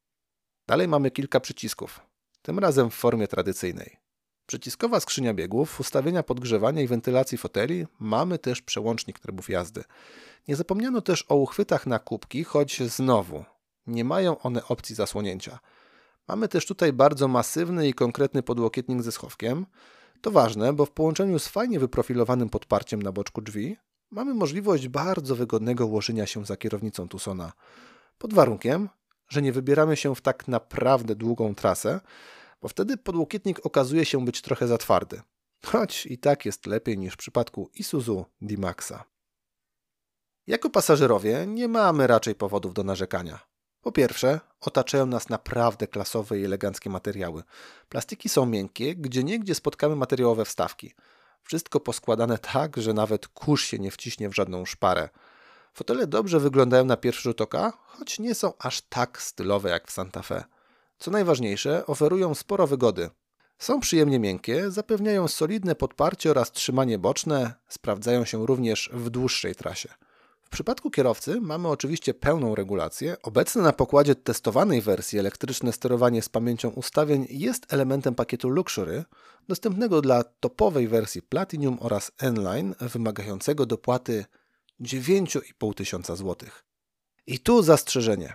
Dalej 0.67 0.87
mamy 0.87 1.11
kilka 1.11 1.39
przycisków. 1.39 1.99
tym 2.41 2.59
razem 2.59 2.89
w 2.89 2.93
formie 2.93 3.27
tradycyjnej. 3.27 3.97
Przyciskowa 4.45 4.99
skrzynia 4.99 5.33
biegów, 5.33 5.79
ustawienia 5.79 6.23
podgrzewania 6.23 6.81
i 6.81 6.87
wentylacji 6.87 7.37
foteli, 7.37 7.87
mamy 7.99 8.39
też 8.39 8.61
przełącznik 8.61 9.19
trybów 9.19 9.49
jazdy. 9.49 9.83
Nie 10.47 10.55
zapomniano 10.55 11.01
też 11.01 11.25
o 11.29 11.35
uchwytach 11.35 11.87
na 11.87 11.99
kubki, 11.99 12.43
choć 12.43 12.83
znowu 12.83 13.45
nie 13.87 14.03
mają 14.03 14.39
one 14.39 14.67
opcji 14.67 14.95
zasłonięcia. 14.95 15.59
Mamy 16.27 16.47
też 16.47 16.65
tutaj 16.65 16.93
bardzo 16.93 17.27
masywny 17.27 17.87
i 17.87 17.93
konkretny 17.93 18.43
podłokietnik 18.43 19.01
ze 19.01 19.11
schowkiem. 19.11 19.65
To 20.21 20.31
ważne, 20.31 20.73
bo 20.73 20.85
w 20.85 20.91
połączeniu 20.91 21.39
z 21.39 21.47
fajnie 21.47 21.79
wyprofilowanym 21.79 22.49
podparciem 22.49 23.01
na 23.01 23.11
boczku 23.11 23.41
drzwi 23.41 23.77
mamy 24.11 24.33
możliwość 24.33 24.87
bardzo 24.87 25.35
wygodnego 25.35 25.85
ułożenia 25.85 26.25
się 26.25 26.45
za 26.45 26.57
kierownicą 26.57 27.07
Tucsona. 27.07 27.53
Pod 28.17 28.33
warunkiem, 28.33 28.89
że 29.27 29.41
nie 29.41 29.51
wybieramy 29.51 29.95
się 29.95 30.15
w 30.15 30.21
tak 30.21 30.47
naprawdę 30.47 31.15
długą 31.15 31.55
trasę, 31.55 31.99
bo 32.61 32.67
wtedy 32.67 32.97
podłokietnik 32.97 33.65
okazuje 33.65 34.05
się 34.05 34.25
być 34.25 34.41
trochę 34.41 34.67
za 34.67 34.77
twardy. 34.77 35.21
Choć 35.65 36.05
i 36.05 36.17
tak 36.17 36.45
jest 36.45 36.65
lepiej 36.65 36.97
niż 36.97 37.13
w 37.13 37.17
przypadku 37.17 37.69
Isuzu 37.75 38.25
D-Maxa. 38.41 39.03
Jako 40.47 40.69
pasażerowie 40.69 41.45
nie 41.47 41.67
mamy 41.67 42.07
raczej 42.07 42.35
powodów 42.35 42.73
do 42.73 42.83
narzekania. 42.83 43.54
Po 43.85 43.91
pierwsze, 43.91 44.39
otaczają 44.61 45.05
nas 45.05 45.29
naprawdę 45.29 45.87
klasowe 45.87 46.39
i 46.39 46.45
eleganckie 46.45 46.89
materiały. 46.89 47.43
Plastiki 47.89 48.29
są 48.29 48.45
miękkie, 48.45 48.95
gdzie 48.95 49.23
niegdzie 49.23 49.55
spotkamy 49.55 49.95
materiałowe 49.95 50.45
wstawki. 50.45 50.93
Wszystko 51.43 51.79
poskładane 51.79 52.37
tak, 52.37 52.77
że 52.77 52.93
nawet 52.93 53.27
kurz 53.27 53.65
się 53.65 53.79
nie 53.79 53.91
wciśnie 53.91 54.29
w 54.29 54.35
żadną 54.35 54.65
szparę. 54.65 55.09
Fotele 55.73 56.07
dobrze 56.07 56.39
wyglądają 56.39 56.85
na 56.85 56.97
pierwszy 56.97 57.21
rzut 57.21 57.41
oka, 57.41 57.73
choć 57.85 58.19
nie 58.19 58.35
są 58.35 58.53
aż 58.59 58.81
tak 58.81 59.21
stylowe 59.21 59.69
jak 59.69 59.87
w 59.87 59.91
Santa 59.91 60.21
Fe. 60.21 60.43
Co 60.99 61.11
najważniejsze, 61.11 61.85
oferują 61.85 62.35
sporo 62.35 62.67
wygody. 62.67 63.09
Są 63.57 63.79
przyjemnie 63.79 64.19
miękkie, 64.19 64.71
zapewniają 64.71 65.27
solidne 65.27 65.75
podparcie 65.75 66.31
oraz 66.31 66.51
trzymanie 66.51 66.97
boczne, 66.97 67.53
sprawdzają 67.67 68.25
się 68.25 68.45
również 68.45 68.89
w 68.93 69.09
dłuższej 69.09 69.55
trasie. 69.55 69.89
Przypadku 70.55 70.91
kierowcy 70.91 71.41
mamy 71.41 71.67
oczywiście 71.67 72.13
pełną 72.13 72.55
regulację. 72.55 73.17
Obecne 73.23 73.61
na 73.61 73.73
pokładzie 73.73 74.15
testowanej 74.15 74.81
wersji 74.81 75.19
elektryczne 75.19 75.73
sterowanie 75.73 76.21
z 76.21 76.29
pamięcią 76.29 76.69
ustawień 76.69 77.27
jest 77.29 77.73
elementem 77.73 78.15
pakietu 78.15 78.49
Luxury, 78.49 79.03
dostępnego 79.47 80.01
dla 80.01 80.23
topowej 80.23 80.87
wersji 80.87 81.21
Platinum 81.21 81.77
oraz 81.81 82.11
N-Line, 82.17 82.75
wymagającego 82.79 83.65
dopłaty 83.65 84.25
9,5 84.81 85.73
tysiąca 85.73 86.15
złotych. 86.15 86.65
I 87.27 87.39
tu 87.39 87.63
zastrzeżenie. 87.63 88.33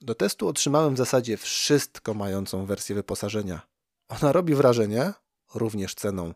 Do 0.00 0.14
testu 0.14 0.48
otrzymałem 0.48 0.94
w 0.94 0.98
zasadzie 0.98 1.36
wszystko 1.36 2.14
mającą 2.14 2.66
wersję 2.66 2.94
wyposażenia. 2.94 3.60
Ona 4.08 4.32
robi 4.32 4.54
wrażenie, 4.54 5.12
również 5.54 5.94
ceną. 5.94 6.34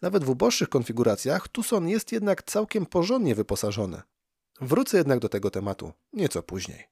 Nawet 0.00 0.24
w 0.24 0.30
uboższych 0.30 0.68
konfiguracjach 0.68 1.48
Tucson 1.48 1.88
jest 1.88 2.12
jednak 2.12 2.42
całkiem 2.42 2.86
porządnie 2.86 3.34
wyposażony. 3.34 4.02
Wrócę 4.60 4.96
jednak 4.96 5.18
do 5.18 5.28
tego 5.28 5.50
tematu 5.50 5.92
nieco 6.12 6.42
później. 6.42 6.88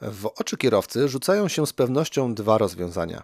W 0.00 0.26
oczy 0.26 0.56
kierowcy 0.56 1.08
rzucają 1.08 1.48
się 1.48 1.66
z 1.66 1.72
pewnością 1.72 2.34
dwa 2.34 2.58
rozwiązania. 2.58 3.22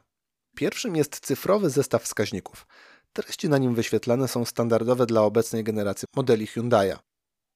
Pierwszym 0.56 0.96
jest 0.96 1.20
cyfrowy 1.20 1.70
zestaw 1.70 2.02
wskaźników. 2.02 2.66
Treści 3.12 3.48
na 3.48 3.58
nim 3.58 3.74
wyświetlane 3.74 4.28
są 4.28 4.44
standardowe 4.44 5.06
dla 5.06 5.22
obecnej 5.22 5.64
generacji 5.64 6.06
modeli 6.16 6.46
Hyundai'a. 6.46 6.98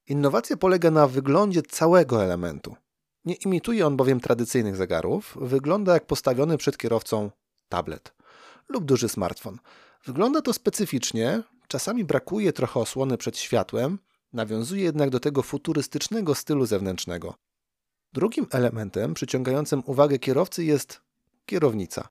Innowacja 0.06 0.56
polega 0.56 0.90
na 0.90 1.06
wyglądzie 1.06 1.62
całego 1.62 2.24
elementu. 2.24 2.76
Nie 3.24 3.34
imituje 3.34 3.86
on 3.86 3.96
bowiem 3.96 4.20
tradycyjnych 4.20 4.76
zegarów, 4.76 5.38
wygląda 5.40 5.94
jak 5.94 6.06
postawiony 6.06 6.58
przed 6.58 6.78
kierowcą 6.78 7.30
tablet 7.68 8.14
lub 8.68 8.84
duży 8.84 9.08
smartfon. 9.08 9.58
Wygląda 10.04 10.42
to 10.42 10.52
specyficznie, 10.52 11.42
czasami 11.68 12.04
brakuje 12.04 12.52
trochę 12.52 12.80
osłony 12.80 13.18
przed 13.18 13.38
światłem, 13.38 13.98
nawiązuje 14.32 14.82
jednak 14.82 15.10
do 15.10 15.20
tego 15.20 15.42
futurystycznego 15.42 16.34
stylu 16.34 16.66
zewnętrznego. 16.66 17.34
Drugim 18.12 18.46
elementem 18.50 19.14
przyciągającym 19.14 19.82
uwagę 19.86 20.18
kierowcy 20.18 20.64
jest 20.64 21.00
kierownica. 21.46 22.08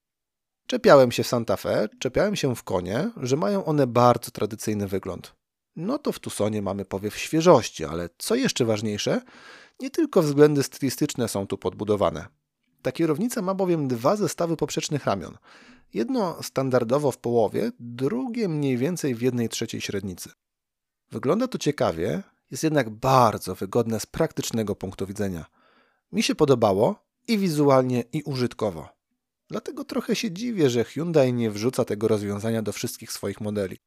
Czepiałem 0.67 1.11
się 1.11 1.23
w 1.23 1.27
Santa 1.27 1.57
Fe, 1.57 1.89
czepiałem 1.99 2.35
się 2.35 2.55
w 2.55 2.63
konie, 2.63 3.11
że 3.17 3.35
mają 3.35 3.65
one 3.65 3.87
bardzo 3.87 4.31
tradycyjny 4.31 4.87
wygląd. 4.87 5.35
No 5.75 5.97
to 5.99 6.11
w 6.11 6.19
Tucsonie 6.19 6.61
mamy 6.61 6.85
powiew 6.85 7.17
świeżości, 7.17 7.85
ale 7.85 8.09
co 8.17 8.35
jeszcze 8.35 8.65
ważniejsze, 8.65 9.21
nie 9.79 9.89
tylko 9.89 10.21
względy 10.21 10.63
stylistyczne 10.63 11.27
są 11.27 11.47
tu 11.47 11.57
podbudowane. 11.57 12.27
Ta 12.81 12.91
kierownica 12.91 13.41
ma 13.41 13.53
bowiem 13.53 13.87
dwa 13.87 14.15
zestawy 14.15 14.57
poprzecznych 14.57 15.05
ramion. 15.05 15.37
Jedno 15.93 16.43
standardowo 16.43 17.11
w 17.11 17.17
połowie, 17.17 17.71
drugie 17.79 18.47
mniej 18.47 18.77
więcej 18.77 19.15
w 19.15 19.21
jednej 19.21 19.49
trzeciej 19.49 19.81
średnicy. 19.81 20.29
Wygląda 21.11 21.47
to 21.47 21.57
ciekawie, 21.57 22.23
jest 22.51 22.63
jednak 22.63 22.89
bardzo 22.89 23.55
wygodne 23.55 23.99
z 23.99 24.05
praktycznego 24.05 24.75
punktu 24.75 25.07
widzenia. 25.07 25.45
Mi 26.11 26.23
się 26.23 26.35
podobało 26.35 27.05
i 27.27 27.37
wizualnie, 27.37 28.03
i 28.13 28.23
użytkowo. 28.23 28.89
Dlatego 29.49 29.83
trochę 29.83 30.15
się 30.15 30.31
dziwię, 30.31 30.69
że 30.69 30.83
Hyundai 30.83 31.33
nie 31.33 31.51
wrzuca 31.51 31.85
tego 31.85 32.07
rozwiązania 32.07 32.61
do 32.61 32.71
wszystkich 32.71 33.11
swoich 33.11 33.41
modeli. 33.41 33.77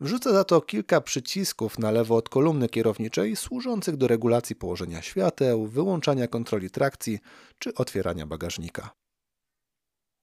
Wrzuca 0.00 0.32
za 0.32 0.44
to 0.44 0.60
kilka 0.60 1.00
przycisków 1.00 1.78
na 1.78 1.90
lewo 1.90 2.16
od 2.16 2.28
kolumny 2.28 2.68
kierowniczej 2.68 3.36
służących 3.36 3.96
do 3.96 4.08
regulacji 4.08 4.56
położenia 4.56 5.02
świateł, 5.02 5.66
wyłączania 5.66 6.28
kontroli 6.28 6.70
trakcji 6.70 7.18
czy 7.58 7.74
otwierania 7.74 8.26
bagażnika. 8.26 8.90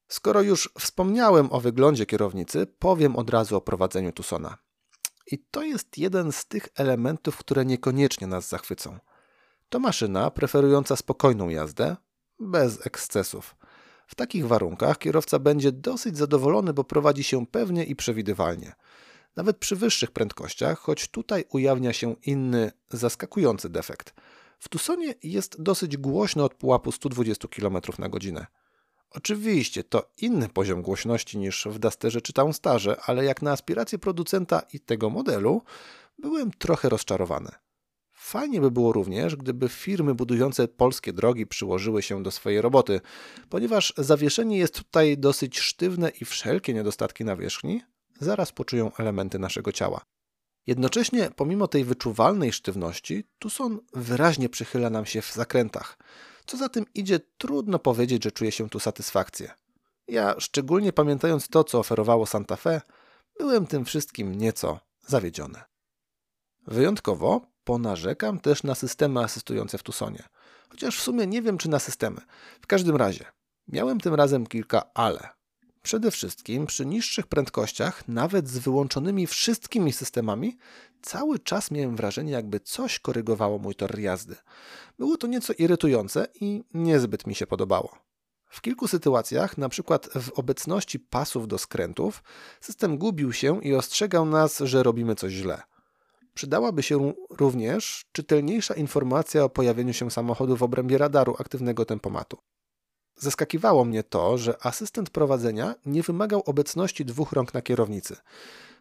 Skoro 0.08 0.42
już 0.42 0.70
wspomniałem 0.80 1.52
o 1.52 1.60
wyglądzie 1.60 2.06
kierownicy, 2.06 2.68
powiem 2.80 3.16
od 3.16 3.30
razu 3.30 3.56
o 3.56 3.62
prowadzeniu 3.62 4.12
Tucsona. 4.12 4.58
I 5.32 5.40
to 5.52 5.64
jest 5.64 5.98
jeden 5.98 6.32
z 6.32 6.46
tych 6.46 6.68
elementów, 6.76 7.38
które 7.38 7.66
niekoniecznie 7.66 8.28
nas 8.28 8.50
zachwycą. 8.50 9.00
To 9.70 9.80
maszyna 9.80 10.32
preferująca 10.32 10.96
spokojną 10.96 11.50
jazdę, 11.50 11.96
bez 12.40 12.86
ekscesów. 12.88 13.56
W 14.08 14.16
takich 14.16 14.48
warunkach 14.48 14.98
kierowca 14.98 15.40
będzie 15.40 15.72
dosyć 15.72 16.18
zadowolony, 16.18 16.74
bo 16.74 16.84
prowadzi 16.84 17.24
się 17.24 17.46
pewnie 17.48 17.84
i 17.84 17.96
przewidywalnie. 17.96 18.74
Nawet 19.36 19.58
przy 19.58 19.76
wyższych 19.76 20.12
prędkościach, 20.12 20.80
choć 20.80 21.08
tutaj 21.08 21.46
ujawnia 21.50 21.94
się 21.94 22.16
inny, 22.24 22.72
zaskakujący 22.90 23.70
defekt. 23.70 24.14
W 24.60 24.70
Tucsonie 24.70 25.16
jest 25.24 25.62
dosyć 25.62 25.98
głośno 25.98 26.44
od 26.44 26.54
pułapu 26.54 26.92
120 26.92 27.48
km 27.48 27.78
na 28.00 28.10
godzinę. 28.10 28.48
Oczywiście 29.14 29.84
to 29.84 30.12
inny 30.18 30.50
poziom 30.50 30.82
głośności 30.82 31.38
niż 31.38 31.66
w 31.66 31.80
Dusterze 31.80 32.22
czy 32.22 32.34
Townstarze, 32.34 33.02
ale 33.06 33.26
jak 33.26 33.42
na 33.42 33.52
aspiracje 33.52 34.00
producenta 34.00 34.62
i 34.74 34.80
tego 34.80 35.10
modelu, 35.10 35.62
byłem 36.20 36.52
trochę 36.52 36.90
rozczarowany. 36.90 37.50
Fajnie 38.12 38.62
by 38.62 38.72
było 38.72 38.94
również, 38.94 39.36
gdyby 39.36 39.70
firmy 39.70 40.16
budujące 40.16 40.68
polskie 40.68 41.14
drogi 41.14 41.48
przyłożyły 41.48 42.02
się 42.02 42.24
do 42.24 42.32
swojej 42.32 42.62
roboty, 42.62 43.02
ponieważ 43.50 43.94
zawieszenie 43.98 44.58
jest 44.58 44.76
tutaj 44.76 45.18
dosyć 45.18 45.60
sztywne 45.60 46.10
i 46.10 46.26
wszelkie 46.26 46.74
niedostatki 46.74 47.26
nawierzchni 47.26 47.82
zaraz 48.20 48.52
poczują 48.52 48.92
elementy 48.98 49.40
naszego 49.40 49.72
ciała. 49.72 50.02
Jednocześnie, 50.68 51.30
pomimo 51.36 51.68
tej 51.68 51.84
wyczuwalnej 51.84 52.54
sztywności, 52.54 53.24
Tucson 53.40 53.80
wyraźnie 53.94 54.50
przychyla 54.50 54.90
nam 54.90 55.06
się 55.06 55.22
w 55.22 55.34
zakrętach. 55.34 55.98
Co 56.46 56.58
za 56.58 56.70
tym 56.70 56.86
idzie, 56.96 57.20
trudno 57.38 57.80
powiedzieć, 57.80 58.24
że 58.24 58.32
czuję 58.32 58.52
się 58.52 58.70
tu 58.70 58.80
satysfakcję. 58.80 59.52
Ja, 60.08 60.36
szczególnie 60.40 60.94
pamiętając 60.94 61.48
to, 61.48 61.64
co 61.64 61.80
oferowało 61.80 62.26
Santa 62.26 62.56
Fe, 62.56 62.82
byłem 63.40 63.68
tym 63.68 63.86
wszystkim 63.86 64.36
nieco 64.36 64.80
zawiedziony. 65.08 65.62
Wyjątkowo 66.68 67.42
ponarzekam 67.64 68.40
też 68.40 68.64
na 68.64 68.76
systemy 68.76 69.20
asystujące 69.20 69.78
w 69.78 69.84
Tucsonie. 69.84 70.24
Chociaż 70.70 71.00
w 71.00 71.04
sumie 71.04 71.28
nie 71.28 71.42
wiem, 71.42 71.58
czy 71.58 71.70
na 71.70 71.80
systemy. 71.80 72.22
W 72.62 72.68
każdym 72.68 72.96
razie, 72.96 73.26
miałem 73.68 74.00
tym 74.00 74.14
razem 74.14 74.48
kilka 74.48 74.94
ale. 74.94 75.30
Przede 75.84 76.12
wszystkim 76.12 76.66
przy 76.66 76.86
niższych 76.86 77.28
prędkościach, 77.28 78.08
nawet 78.08 78.50
z 78.50 78.58
wyłączonymi 78.58 79.28
wszystkimi 79.28 79.94
systemami, 79.94 80.58
cały 81.02 81.40
czas 81.40 81.72
miałem 81.72 81.96
wrażenie, 81.96 82.32
jakby 82.32 82.60
coś 82.60 83.00
korygowało 83.00 83.60
mój 83.60 83.76
tor 83.76 84.00
jazdy. 84.00 84.36
Było 85.00 85.18
to 85.18 85.28
nieco 85.28 85.54
irytujące 85.54 86.28
i 86.42 86.64
niezbyt 86.74 87.28
mi 87.28 87.36
się 87.36 87.48
podobało. 87.48 87.98
W 88.50 88.62
kilku 88.62 88.88
sytuacjach, 88.88 89.58
na 89.58 89.70
przykład 89.70 90.10
w 90.16 90.30
obecności 90.30 91.00
pasów 91.00 91.48
do 91.48 91.58
skrętów, 91.58 92.24
system 92.62 92.98
gubił 92.98 93.34
się 93.34 93.64
i 93.64 93.76
ostrzegał 93.76 94.26
nas, 94.26 94.60
że 94.60 94.84
robimy 94.84 95.16
coś 95.16 95.34
źle. 95.34 95.62
Przydałaby 96.34 96.84
się 96.84 97.14
również 97.30 98.06
czytelniejsza 98.12 98.74
informacja 98.74 99.44
o 99.44 99.50
pojawieniu 99.50 99.94
się 99.94 100.12
samochodu 100.12 100.58
w 100.58 100.64
obrębie 100.64 100.98
radaru 100.98 101.36
aktywnego 101.40 101.86
tempomatu. 101.86 102.38
Zaskakiwało 103.16 103.86
mnie 103.86 104.04
to, 104.04 104.38
że 104.38 104.66
asystent 104.66 105.10
prowadzenia 105.10 105.76
nie 105.86 106.04
wymagał 106.04 106.44
obecności 106.46 107.06
dwóch 107.06 107.32
rąk 107.32 107.54
na 107.54 107.62
kierownicy. 107.62 108.16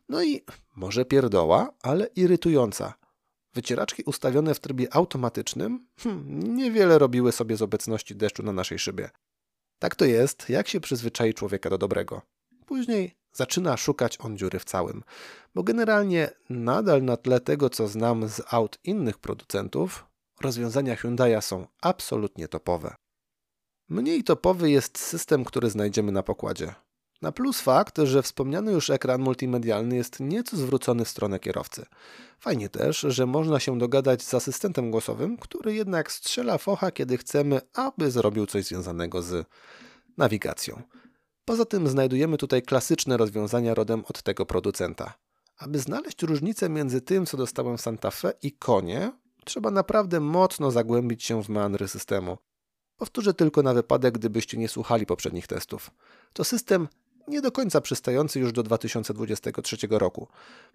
No 0.08 0.22
i 0.24 0.44
może 0.76 1.04
pierdoła, 1.04 1.72
ale 1.82 2.06
irytująca. 2.06 2.94
Wycieraczki 3.54 4.02
ustawione 4.02 4.54
w 4.54 4.60
trybie 4.60 4.94
automatycznym 4.94 5.86
hmm, 5.98 6.56
niewiele 6.56 6.98
robiły 6.98 7.32
sobie 7.32 7.56
z 7.56 7.62
obecności 7.62 8.16
deszczu 8.16 8.42
na 8.42 8.52
naszej 8.52 8.78
szybie. 8.78 9.10
Tak 9.78 9.94
to 9.96 10.04
jest, 10.04 10.48
jak 10.48 10.68
się 10.68 10.80
przyzwyczai 10.80 11.34
człowieka 11.34 11.70
do 11.70 11.78
dobrego. 11.78 12.22
Później 12.66 13.14
zaczyna 13.32 13.76
szukać 13.76 14.18
on 14.20 14.36
dziury 14.36 14.58
w 14.58 14.64
całym, 14.64 15.02
bo 15.54 15.62
generalnie 15.62 16.30
nadal 16.50 17.02
na 17.02 17.16
tle 17.16 17.40
tego, 17.40 17.70
co 17.70 17.88
znam 17.88 18.28
z 18.28 18.42
aut 18.50 18.78
innych 18.84 19.18
producentów, 19.18 20.06
rozwiązania 20.40 20.96
Hyundai'a 20.96 21.40
są 21.40 21.66
absolutnie 21.80 22.48
topowe. 22.48 22.94
Mniej 23.92 24.25
topowy 24.25 24.70
jest 24.70 24.99
system, 24.99 25.44
który 25.44 25.70
znajdziemy 25.70 26.12
na 26.12 26.22
pokładzie. 26.22 26.75
Na 27.22 27.32
plus 27.32 27.61
fakt, 27.61 27.99
że 28.04 28.22
wspomniany 28.22 28.72
już 28.72 28.90
ekran 28.90 29.20
multimedialny 29.20 29.96
jest 29.96 30.20
nieco 30.20 30.56
zwrócony 30.56 31.04
w 31.04 31.08
stronę 31.08 31.38
kierowcy. 31.38 31.87
Fajnie 32.40 32.68
też, 32.68 33.00
że 33.00 33.26
można 33.26 33.61
się 33.61 33.78
dogadać 33.78 34.22
z 34.22 34.34
asystentem 34.34 34.90
głosowym, 34.90 35.37
który 35.37 35.75
jednak 35.75 36.12
strzela 36.12 36.58
focha, 36.58 36.90
kiedy 36.90 37.18
chcemy, 37.18 37.61
aby 37.75 38.11
zrobił 38.11 38.46
coś 38.46 38.64
związanego 38.64 39.22
z 39.22 39.46
nawigacją. 40.18 40.82
Poza 41.44 41.64
tym 41.64 41.88
znajdujemy 41.88 42.37
tutaj 42.37 42.62
klasyczne 42.62 43.16
rozwiązania 43.16 43.75
rodem 43.75 44.04
od 44.08 44.22
tego 44.22 44.46
producenta. 44.46 45.14
Aby 45.58 45.78
znaleźć 45.78 46.22
różnicę 46.22 46.68
między 46.68 47.00
tym, 47.00 47.26
co 47.26 47.37
dostałem 47.37 47.76
w 47.76 47.80
Santa 47.80 48.11
Fe 48.11 48.32
i 48.42 48.52
konie, 48.52 49.12
trzeba 49.44 49.70
naprawdę 49.70 50.20
mocno 50.20 50.70
zagłębić 50.70 51.25
się 51.25 51.42
w 51.42 51.49
meandry 51.49 51.88
systemu. 51.88 52.38
Powtórzę 52.96 53.34
tylko 53.34 53.62
na 53.62 53.75
wypadek, 53.75 54.14
gdybyście 54.14 54.58
nie 54.58 54.68
słuchali 54.68 55.06
poprzednich 55.06 55.46
testów. 55.46 55.90
To 56.32 56.44
system 56.44 56.88
nie 57.28 57.40
do 57.40 57.52
końca 57.52 57.80
przystający 57.80 58.40
już 58.40 58.52
do 58.52 58.62
2023 58.62 59.76
roku, 59.90 60.28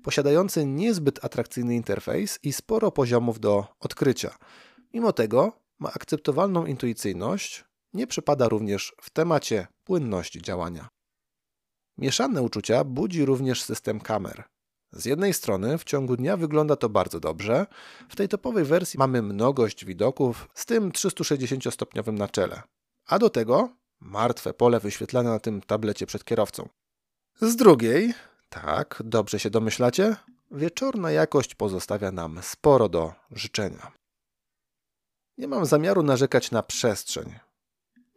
posiadający 0.03 0.65
niezbyt 0.65 1.25
atrakcyjny 1.25 1.75
interfejs 1.75 2.39
i 2.43 2.53
sporo 2.53 2.91
poziomów 2.91 3.39
do 3.39 3.67
odkrycia. 3.79 4.37
Mimo 4.93 5.13
tego 5.13 5.51
ma 5.79 5.93
akceptowalną 5.93 6.65
intuicyjność, 6.65 7.65
nie 7.93 8.07
przypada 8.07 8.49
również 8.49 8.95
w 9.01 9.09
temacie 9.09 9.67
płynności 9.83 10.41
działania. 10.41 10.87
Mieszane 11.97 12.41
uczucia 12.41 12.83
budzi 12.83 13.25
również 13.25 13.63
system 13.63 13.99
kamer. 13.99 14.43
Z 14.91 15.05
jednej 15.05 15.33
strony 15.33 15.77
w 15.77 15.83
ciągu 15.83 16.17
dnia 16.17 16.37
wygląda 16.37 16.75
to 16.75 16.89
bardzo 16.89 17.19
dobrze. 17.19 17.65
W 18.09 18.15
tej 18.15 18.27
topowej 18.27 18.63
wersji 18.63 18.99
mamy 18.99 19.21
mnogość 19.21 19.85
widoków 19.85 20.49
z 20.53 20.65
tym 20.65 20.91
360-stopniowym 20.91 22.13
na 22.13 22.27
czele. 22.27 22.61
A 23.07 23.19
do 23.19 23.29
tego 23.29 23.69
martwe 23.99 24.53
pole 24.53 24.79
wyświetlane 24.79 25.29
na 25.29 25.39
tym 25.39 25.61
tablecie 25.61 26.05
przed 26.05 26.23
kierowcą. 26.23 26.69
Z 27.41 27.55
drugiej, 27.55 28.13
tak, 28.49 29.01
dobrze 29.05 29.39
się 29.39 29.49
domyślacie, 29.49 30.15
wieczorna 30.51 31.11
jakość 31.11 31.55
pozostawia 31.55 32.11
nam 32.11 32.39
sporo 32.41 32.89
do 32.89 33.13
życzenia. 33.31 33.91
Nie 35.37 35.47
mam 35.47 35.65
zamiaru 35.65 36.03
narzekać 36.03 36.51
na 36.51 36.63
przestrzeń. 36.63 37.33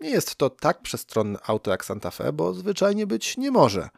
Nie 0.01 0.11
jest 0.11 0.37
to 0.37 0.51
tak 0.51 0.83
przestronne 0.83 1.39
auto 1.47 1.71
jak 1.71 1.85
Santa 1.85 2.11
Fe, 2.11 2.33
bo 2.33 2.55
zwyczajnie 2.55 3.07
być 3.07 3.37
nie 3.37 3.51
może, 3.51 3.89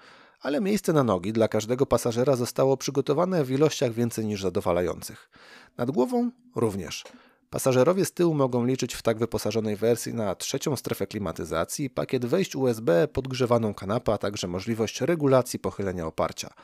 ale 0.42 0.60
miejsce 0.60 0.92
na 0.92 1.04
nogi 1.04 1.32
dla 1.32 1.48
każdego 1.48 1.86
pasażera 1.86 2.36
zostało 2.36 2.76
przygotowane 2.76 3.44
w 3.44 3.50
ilościach 3.50 3.92
więcej 3.92 4.26
niż 4.26 4.42
zadowalających. 4.42 5.30
Nad 5.76 5.90
głową 5.90 6.30
również. 6.56 7.04
Pasażerowie 7.50 8.04
z 8.04 8.12
tyłu 8.12 8.34
mogą 8.34 8.66
liczyć 8.66 8.94
w 8.94 9.02
tak 9.02 9.18
wyposażonej 9.18 9.76
wersji 9.76 10.14
na 10.14 10.34
trzecią 10.34 10.76
strefę 10.76 11.06
klimatyzacji, 11.06 11.90
pakiet 11.90 12.26
wejść 12.26 12.56
USB, 12.56 13.08
podgrzewaną 13.08 13.74
kanapę, 13.74 14.12
a 14.12 14.18
także 14.18 14.48
możliwość 14.48 15.00
regulacji 15.00 15.58
pochylenia 15.58 16.06
oparcia. 16.06 16.54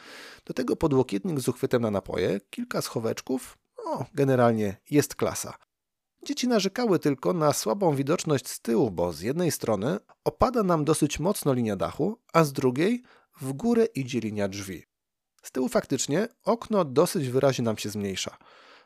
Do 0.44 0.54
tego 0.54 0.76
podłokietnik 0.76 1.40
z 1.40 1.48
uchwytem 1.48 1.82
na 1.82 1.90
napoje, 1.90 2.40
kilka 2.50 2.82
schoweczków, 2.82 3.58
no 3.84 4.04
generalnie 4.14 4.76
jest 4.90 5.14
klasa. 5.14 5.54
Dzieci 6.22 6.48
narzekały 6.48 6.98
tylko 6.98 7.32
na 7.32 7.52
słabą 7.52 7.94
widoczność 7.94 8.48
z 8.48 8.60
tyłu, 8.60 8.90
bo 8.90 9.12
z 9.12 9.20
jednej 9.20 9.50
strony 9.50 9.98
opada 10.24 10.62
nam 10.62 10.84
dosyć 10.84 11.20
mocno 11.20 11.52
linia 11.52 11.76
dachu, 11.76 12.18
a 12.32 12.44
z 12.44 12.52
drugiej 12.52 13.02
w 13.40 13.52
górę 13.52 13.84
idzie 13.84 14.20
linia 14.20 14.48
drzwi. 14.48 14.84
Z 15.42 15.52
tyłu 15.52 15.68
faktycznie 15.68 16.28
okno 16.44 16.84
dosyć 16.84 17.28
wyraźnie 17.28 17.64
nam 17.64 17.78
się 17.78 17.90
zmniejsza. 17.90 18.36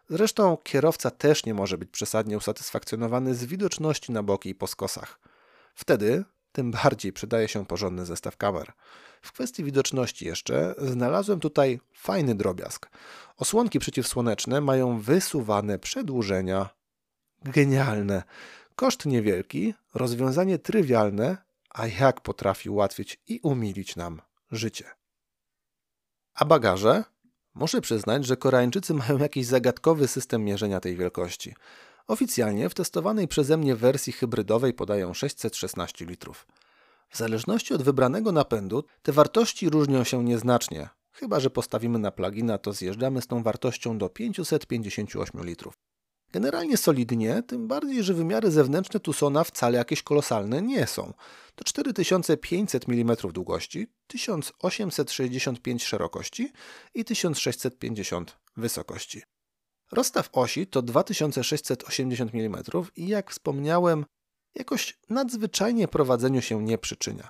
Zresztą 0.08 0.56
kierowca 0.62 1.10
też 1.10 1.46
nie 1.46 1.54
może 1.54 1.78
być 1.78 1.90
przesadnie 1.90 2.36
usatysfakcjonowany 2.36 3.34
z 3.34 3.44
widoczności 3.44 4.12
na 4.12 4.22
boki 4.22 4.48
i 4.48 4.54
po 4.54 4.66
skosach. 4.66 5.20
Wtedy 5.74 6.24
tym 6.52 6.70
bardziej 6.70 7.12
przydaje 7.12 7.48
się 7.48 7.66
porządny 7.66 8.06
zestaw 8.06 8.36
kamer. 8.36 8.72
W 9.22 9.32
kwestii 9.32 9.64
widoczności 9.64 10.26
jeszcze 10.26 10.74
znalazłem 10.78 11.40
tutaj 11.40 11.80
fajny 11.94 12.34
drobiazg. 12.34 12.90
Osłonki 13.36 13.78
przeciwsłoneczne 13.78 14.60
mają 14.60 15.00
wysuwane 15.00 15.78
przedłużenia. 15.78 16.68
Genialne. 17.44 18.22
Koszt 18.76 19.06
niewielki, 19.06 19.74
rozwiązanie 19.94 20.58
trywialne, 20.58 21.36
a 21.70 21.86
jak 21.86 22.20
potrafi 22.20 22.70
ułatwić 22.70 23.20
i 23.28 23.40
umilić 23.42 23.96
nam 23.96 24.20
życie. 24.52 24.84
A 26.34 26.44
bagaże? 26.44 27.04
Muszę 27.54 27.80
przyznać, 27.80 28.26
że 28.26 28.36
Koreańczycy 28.36 28.94
mają 28.94 29.18
jakiś 29.18 29.46
zagadkowy 29.46 30.08
system 30.08 30.44
mierzenia 30.44 30.80
tej 30.80 30.96
wielkości. 30.96 31.54
Oficjalnie 32.06 32.68
w 32.68 32.74
testowanej 32.74 33.28
przeze 33.28 33.56
mnie 33.56 33.76
wersji 33.76 34.12
hybrydowej 34.12 34.74
podają 34.74 35.14
616 35.14 36.04
litrów. 36.04 36.46
W 37.08 37.16
zależności 37.16 37.74
od 37.74 37.82
wybranego 37.82 38.32
napędu 38.32 38.84
te 39.02 39.12
wartości 39.12 39.70
różnią 39.70 40.04
się 40.04 40.24
nieznacznie. 40.24 40.88
Chyba, 41.12 41.40
że 41.40 41.50
postawimy 41.50 41.98
na 41.98 42.10
plugina, 42.10 42.58
to 42.58 42.72
zjeżdżamy 42.72 43.22
z 43.22 43.26
tą 43.26 43.42
wartością 43.42 43.98
do 43.98 44.08
558 44.08 45.44
litrów. 45.44 45.74
Generalnie 46.32 46.76
solidnie, 46.76 47.42
tym 47.42 47.68
bardziej, 47.68 48.02
że 48.02 48.14
wymiary 48.14 48.50
zewnętrzne 48.50 49.00
Tucsona 49.00 49.44
wcale 49.44 49.78
jakieś 49.78 50.02
kolosalne 50.02 50.62
nie 50.62 50.86
są. 50.86 51.14
To 51.54 51.64
4500 51.64 52.88
mm 52.88 53.16
długości, 53.32 53.86
1865 54.06 55.84
szerokości 55.84 56.52
i 56.94 57.04
1650 57.04 58.38
wysokości. 58.56 59.22
Rozstaw 59.92 60.28
osi 60.32 60.66
to 60.66 60.82
2680 60.82 62.34
mm 62.34 62.62
i 62.96 63.08
jak 63.08 63.30
wspomniałem, 63.30 64.04
jakoś 64.54 64.98
nadzwyczajnie 65.10 65.88
prowadzeniu 65.88 66.42
się 66.42 66.62
nie 66.62 66.78
przyczynia. 66.78 67.28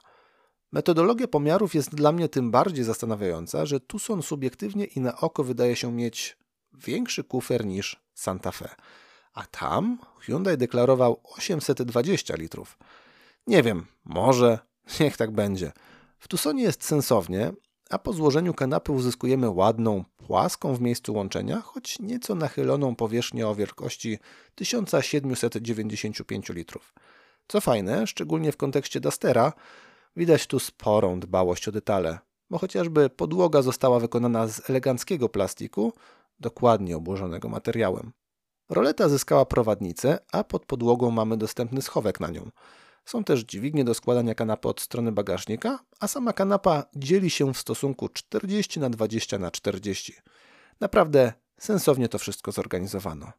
Metodologia 0.72 1.28
pomiarów 1.28 1.74
jest 1.74 1.94
dla 1.94 2.12
mnie 2.12 2.28
tym 2.28 2.50
bardziej 2.50 2.84
zastanawiająca, 2.84 3.66
że 3.66 3.80
Tucson 3.80 4.22
subiektywnie 4.22 4.84
i 4.84 5.00
na 5.00 5.16
oko 5.16 5.44
wydaje 5.44 5.76
się 5.76 5.92
mieć 5.92 6.38
większy 6.72 7.24
kufer 7.24 7.66
niż 7.66 8.01
Santa 8.14 8.50
Fe. 8.50 8.68
A 9.34 9.46
tam 9.46 9.98
Hyundai 10.20 10.58
deklarował 10.58 11.20
820 11.24 12.36
litrów. 12.36 12.78
Nie 13.46 13.62
wiem, 13.62 13.86
może, 14.04 14.58
niech 15.00 15.16
tak 15.16 15.30
będzie. 15.30 15.72
W 16.18 16.28
Tucsonie 16.28 16.62
jest 16.62 16.84
sensownie, 16.84 17.52
a 17.90 17.98
po 17.98 18.12
złożeniu 18.12 18.54
kanapy 18.54 18.92
uzyskujemy 18.92 19.50
ładną, 19.50 20.04
płaską 20.26 20.74
w 20.74 20.80
miejscu 20.80 21.14
łączenia, 21.14 21.60
choć 21.60 21.98
nieco 21.98 22.34
nachyloną 22.34 22.96
powierzchnię 22.96 23.48
o 23.48 23.54
wielkości 23.54 24.18
1795 24.54 26.48
litrów. 26.48 26.94
Co 27.48 27.60
fajne, 27.60 28.06
szczególnie 28.06 28.52
w 28.52 28.56
kontekście 28.56 29.00
Dustera, 29.00 29.52
widać 30.16 30.46
tu 30.46 30.58
sporą 30.58 31.20
dbałość 31.20 31.68
o 31.68 31.72
detale, 31.72 32.18
bo 32.50 32.58
chociażby 32.58 33.10
podłoga 33.10 33.62
została 33.62 34.00
wykonana 34.00 34.48
z 34.48 34.70
eleganckiego 34.70 35.28
plastiku, 35.28 35.92
dokładnie 36.42 36.96
obłożonego 36.96 37.48
materiałem. 37.48 38.12
Roleta 38.68 39.08
zyskała 39.08 39.46
prowadnicę, 39.46 40.18
a 40.32 40.44
pod 40.44 40.66
podłogą 40.66 41.10
mamy 41.10 41.36
dostępny 41.36 41.82
schowek 41.82 42.20
na 42.20 42.28
nią. 42.28 42.50
Są 43.04 43.24
też 43.24 43.40
dźwignie 43.40 43.84
do 43.84 43.94
składania 43.94 44.34
kanapy 44.34 44.68
od 44.68 44.80
strony 44.80 45.12
bagażnika, 45.12 45.78
a 46.00 46.08
sama 46.08 46.32
kanapa 46.32 46.84
dzieli 46.96 47.30
się 47.30 47.54
w 47.54 47.58
stosunku 47.58 48.08
40 48.08 48.80
na 48.80 48.90
20 48.90 49.38
na 49.38 49.50
40. 49.50 50.14
Naprawdę 50.80 51.32
sensownie 51.60 52.08
to 52.08 52.18
wszystko 52.18 52.52
zorganizowano. 52.52 53.32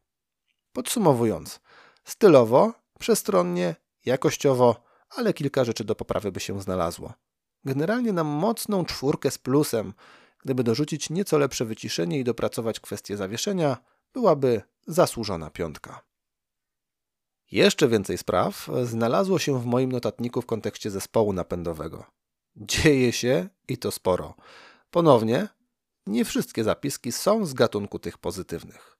Podsumowując, 0.72 1.60
stylowo, 2.04 2.72
przestronnie, 2.98 3.76
jakościowo, 4.04 4.84
ale 5.10 5.32
kilka 5.32 5.64
rzeczy 5.64 5.84
do 5.84 5.94
poprawy 5.94 6.32
by 6.32 6.40
się 6.40 6.60
znalazło. 6.60 7.12
Generalnie 7.64 8.12
na 8.12 8.24
mocną 8.24 8.84
czwórkę 8.84 9.30
z 9.30 9.38
plusem, 9.38 9.92
gdyby 10.44 10.64
dorzucić 10.64 11.10
nieco 11.10 11.38
lepsze 11.38 11.64
wyciszenie 11.64 12.18
i 12.18 12.24
dopracować 12.24 12.80
kwestię 12.80 13.16
zawieszenia, 13.16 13.76
byłaby 14.12 14.62
zasłużona 14.86 15.50
piątka. 15.50 16.04
Jeszcze 17.50 17.88
więcej 17.88 18.18
spraw 18.18 18.68
znalazło 18.84 19.38
się 19.38 19.60
w 19.60 19.66
moim 19.66 19.92
notatniku 19.92 20.42
w 20.42 20.46
kontekście 20.46 20.90
zespołu 20.90 21.32
napędowego. 21.32 22.04
Dzieje 22.56 23.12
się 23.12 23.48
i 23.68 23.78
to 23.78 23.90
sporo. 23.90 24.34
Ponownie, 24.90 25.48
nie 26.06 26.24
wszystkie 26.24 26.64
zapiski 26.64 27.12
są 27.12 27.46
z 27.46 27.54
gatunku 27.54 27.98
tych 27.98 28.18
pozytywnych. 28.18 28.98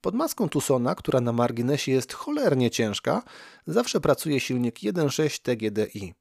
Pod 0.00 0.14
maską 0.14 0.48
Tucsona, 0.48 0.94
która 0.94 1.20
na 1.20 1.32
marginesie 1.32 1.92
jest 1.92 2.12
cholernie 2.12 2.70
ciężka, 2.70 3.22
zawsze 3.66 4.00
pracuje 4.00 4.40
silnik 4.40 4.78
1.6 4.78 5.42
TGDI. 5.42 6.14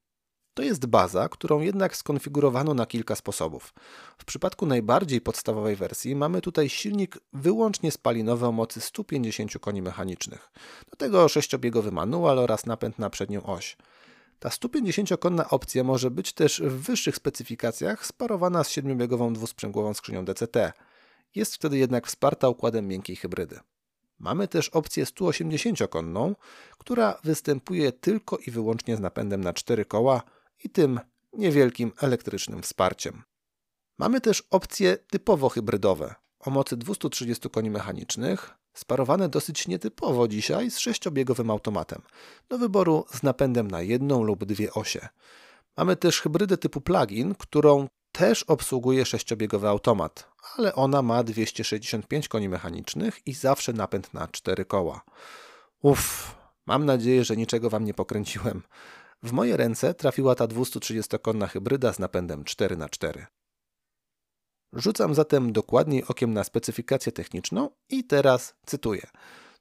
To 0.53 0.63
jest 0.63 0.85
baza, 0.85 1.29
którą 1.29 1.61
jednak 1.61 1.95
skonfigurowano 1.95 2.73
na 2.73 2.85
kilka 2.85 3.15
sposobów. 3.15 3.73
W 4.17 4.25
przypadku 4.25 4.65
najbardziej 4.65 5.21
podstawowej 5.21 5.75
wersji 5.75 6.15
mamy 6.15 6.41
tutaj 6.41 6.69
silnik 6.69 7.19
wyłącznie 7.33 7.91
spalinowy 7.91 8.45
o 8.45 8.51
mocy 8.51 8.81
150 8.81 9.59
koni 9.59 9.81
mechanicznych. 9.81 10.51
Do 10.89 10.95
tego 10.95 11.29
sześciobiegowy 11.29 11.91
manual 11.91 12.39
oraz 12.39 12.65
napęd 12.65 12.99
na 12.99 13.09
przednią 13.09 13.43
oś. 13.43 13.77
Ta 14.39 14.49
150-konna 14.49 15.49
opcja 15.49 15.83
może 15.83 16.11
być 16.11 16.33
też 16.33 16.61
w 16.61 16.81
wyższych 16.81 17.15
specyfikacjach 17.15 18.05
sparowana 18.05 18.63
z 18.63 18.69
7-biegową 18.69 19.33
dwusprzęgłową 19.33 19.93
skrzynią 19.93 20.25
DCT. 20.25 20.73
Jest 21.35 21.55
wtedy 21.55 21.77
jednak 21.77 22.07
wsparta 22.07 22.49
układem 22.49 22.87
miękkiej 22.87 23.15
hybrydy. 23.15 23.59
Mamy 24.19 24.47
też 24.47 24.69
opcję 24.69 25.05
180-konną, 25.05 26.35
która 26.77 27.19
występuje 27.23 27.91
tylko 27.91 28.37
i 28.37 28.51
wyłącznie 28.51 28.95
z 28.95 28.99
napędem 28.99 29.43
na 29.43 29.53
4 29.53 29.85
koła 29.85 30.21
i 30.63 30.69
tym 30.69 30.99
niewielkim 31.34 31.91
elektrycznym 32.02 32.62
wsparciem. 32.62 33.23
Mamy 33.97 34.21
też 34.21 34.43
opcje 34.49 34.97
typowo 34.97 35.49
hybrydowe 35.49 36.15
o 36.39 36.49
mocy 36.49 36.78
230 36.78 37.49
koni 37.49 37.69
mechanicznych, 37.69 38.54
sparowane 38.73 39.30
dosyć 39.30 39.67
nietypowo 39.67 40.28
dzisiaj 40.28 40.71
z 40.71 40.80
sześciobiegowym 40.80 41.49
automatem, 41.49 42.02
do 42.49 42.58
wyboru 42.58 43.06
z 43.13 43.23
napędem 43.23 43.71
na 43.71 43.82
jedną 43.82 44.23
lub 44.23 44.45
dwie 44.45 44.73
osie. 44.73 45.08
Mamy 45.78 45.95
też 45.95 46.21
hybrydę 46.21 46.58
typu 46.58 46.82
plug-in, 46.82 47.36
którą 47.36 47.88
też 48.12 48.43
obsługuje 48.43 49.06
sześciobiegowy 49.06 49.67
automat, 49.67 50.32
ale 50.58 50.76
ona 50.76 51.02
ma 51.02 51.23
265 51.23 52.28
koni 52.28 52.49
mechanicznych 52.49 53.28
i 53.28 53.34
zawsze 53.34 53.73
napęd 53.73 54.13
na 54.13 54.28
cztery 54.28 54.65
koła. 54.65 55.02
Uff, 55.82 56.36
mam 56.65 56.86
nadzieję, 56.86 57.26
że 57.26 57.38
niczego 57.38 57.69
Wam 57.69 57.86
nie 57.86 57.93
pokręciłem. 57.93 58.62
W 59.23 59.31
moje 59.31 59.57
ręce 59.57 59.93
trafiła 59.93 60.36
ta 60.36 60.47
230-konna 60.47 61.47
hybryda 61.47 61.93
z 61.93 61.99
napędem 61.99 62.43
4x4. 62.43 63.25
Rzucam 64.73 65.15
zatem 65.15 65.53
dokładniej 65.53 66.03
okiem 66.07 66.33
na 66.33 66.43
specyfikację 66.43 67.12
techniczną 67.12 67.69
i 67.89 68.03
teraz 68.03 68.55
cytuję. 68.65 69.01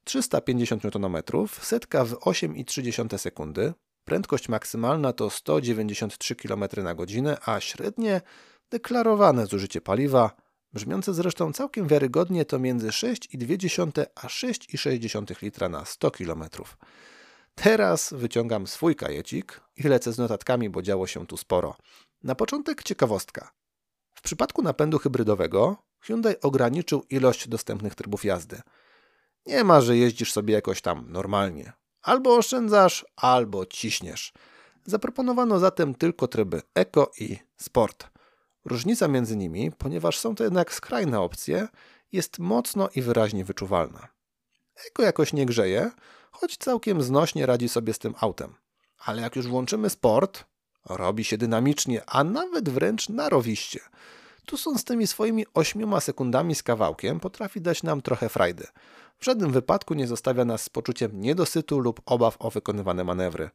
350 0.04 0.96
Nm, 0.96 1.16
setka 1.60 2.04
w 2.04 2.12
8,3 2.12 3.18
sekundy, 3.18 3.74
prędkość 4.04 4.48
maksymalna 4.48 5.12
to 5.12 5.30
193 5.30 6.36
km 6.36 6.64
na 6.76 6.94
godzinę, 6.94 7.36
a 7.46 7.60
średnie 7.60 8.20
deklarowane 8.70 9.46
zużycie 9.46 9.80
paliwa, 9.80 10.30
brzmiące 10.72 11.14
zresztą 11.14 11.52
całkiem 11.52 11.88
wiarygodnie, 11.88 12.44
to 12.44 12.58
między 12.58 12.88
6,2 12.88 14.06
a 14.14 14.26
6,6 14.26 15.42
litra 15.42 15.68
na 15.68 15.84
100 15.84 16.10
km. 16.10 16.44
Teraz 17.54 18.14
wyciągam 18.16 18.66
swój 18.66 18.96
kajecik 18.96 19.60
i 19.76 19.82
lecę 19.82 20.12
z 20.12 20.18
notatkami, 20.18 20.70
bo 20.70 20.82
działo 20.82 21.06
się 21.06 21.26
tu 21.26 21.36
sporo. 21.36 21.76
Na 22.22 22.34
początek 22.34 22.82
ciekawostka. 22.82 23.52
W 24.14 24.22
przypadku 24.22 24.62
napędu 24.62 24.98
hybrydowego 24.98 25.76
Hyundai 26.00 26.40
ograniczył 26.40 27.04
ilość 27.10 27.48
dostępnych 27.48 27.94
trybów 27.94 28.24
jazdy. 28.24 28.60
Nie 29.46 29.64
ma, 29.64 29.80
że 29.80 29.96
jeździsz 29.96 30.32
sobie 30.32 30.54
jakoś 30.54 30.80
tam 30.80 31.06
normalnie. 31.08 31.72
Albo 32.02 32.36
oszczędzasz, 32.36 33.06
albo 33.16 33.66
ciśniesz. 33.66 34.32
Zaproponowano 34.84 35.58
zatem 35.58 35.94
tylko 35.94 36.28
tryby 36.28 36.62
Eco 36.74 37.10
i 37.18 37.38
Sport. 37.56 38.10
Różnica 38.64 39.08
między 39.08 39.36
nimi, 39.36 39.72
ponieważ 39.78 40.18
są 40.18 40.34
to 40.34 40.44
jednak 40.44 40.74
skrajne 40.74 41.20
opcje, 41.20 41.68
jest 42.12 42.38
mocno 42.38 42.88
i 42.94 43.02
wyraźnie 43.02 43.44
wyczuwalna. 43.44 44.08
Eco 44.86 45.02
jakoś 45.02 45.32
nie 45.32 45.46
grzeje, 45.46 45.90
choć 46.32 46.56
całkiem 46.56 47.02
znośnie 47.02 47.46
radzi 47.46 47.68
sobie 47.68 47.94
z 47.94 47.98
tym 47.98 48.14
autem. 48.20 48.54
Ale 48.98 49.22
jak 49.22 49.36
już 49.36 49.46
włączymy 49.46 49.90
sport, 49.90 50.44
robi 50.84 51.24
się 51.24 51.38
dynamicznie, 51.38 52.02
a 52.06 52.24
nawet 52.24 52.68
wręcz 52.68 53.08
narowiście. 53.08 53.80
Tu 54.46 54.56
są 54.56 54.78
z 54.78 54.84
tymi 54.84 55.06
swoimi 55.06 55.46
ośmioma 55.54 56.00
sekundami 56.00 56.54
z 56.54 56.62
kawałkiem 56.62 57.20
potrafi 57.20 57.60
dać 57.60 57.82
nam 57.82 58.02
trochę 58.02 58.28
frajdy. 58.28 58.66
W 59.18 59.24
żadnym 59.24 59.52
wypadku 59.52 59.94
nie 59.94 60.06
zostawia 60.06 60.44
nas 60.44 60.62
z 60.62 60.68
poczuciem 60.68 61.20
niedosytu 61.20 61.78
lub 61.78 62.00
obaw 62.06 62.36
o 62.38 62.50
wykonywane 62.50 63.04
manewry. 63.04 63.50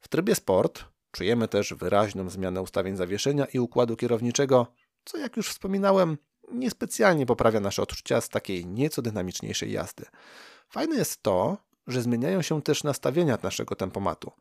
W 0.00 0.08
trybie 0.08 0.34
sport 0.34 0.84
czujemy 1.10 1.48
też 1.48 1.74
wyraźną 1.74 2.30
zmianę 2.30 2.62
ustawień 2.62 2.96
zawieszenia 2.96 3.44
i 3.44 3.58
układu 3.58 3.96
kierowniczego, 3.96 4.66
co 5.04 5.18
jak 5.18 5.36
już 5.36 5.48
wspominałem, 5.48 6.18
niespecjalnie 6.52 7.26
poprawia 7.26 7.60
nasze 7.60 7.82
odczucia 7.82 8.20
z 8.20 8.28
takiej 8.28 8.66
nieco 8.66 9.02
dynamiczniejszej 9.02 9.72
jazdy. 9.72 10.04
Fajne 10.68 10.96
jest 10.96 11.22
to, 11.22 11.56
że 11.86 12.02
zmieniają 12.02 12.42
się 12.42 12.62
też 12.62 12.84
nastawienia 12.84 13.38
naszego 13.42 13.76
tempomatu. 13.76 14.32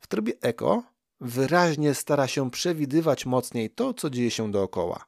W 0.00 0.06
trybie 0.06 0.32
Eco 0.40 0.82
wyraźnie 1.20 1.94
stara 1.94 2.26
się 2.26 2.50
przewidywać 2.50 3.26
mocniej 3.26 3.70
to, 3.70 3.94
co 3.94 4.10
dzieje 4.10 4.30
się 4.30 4.50
dookoła. 4.50 5.04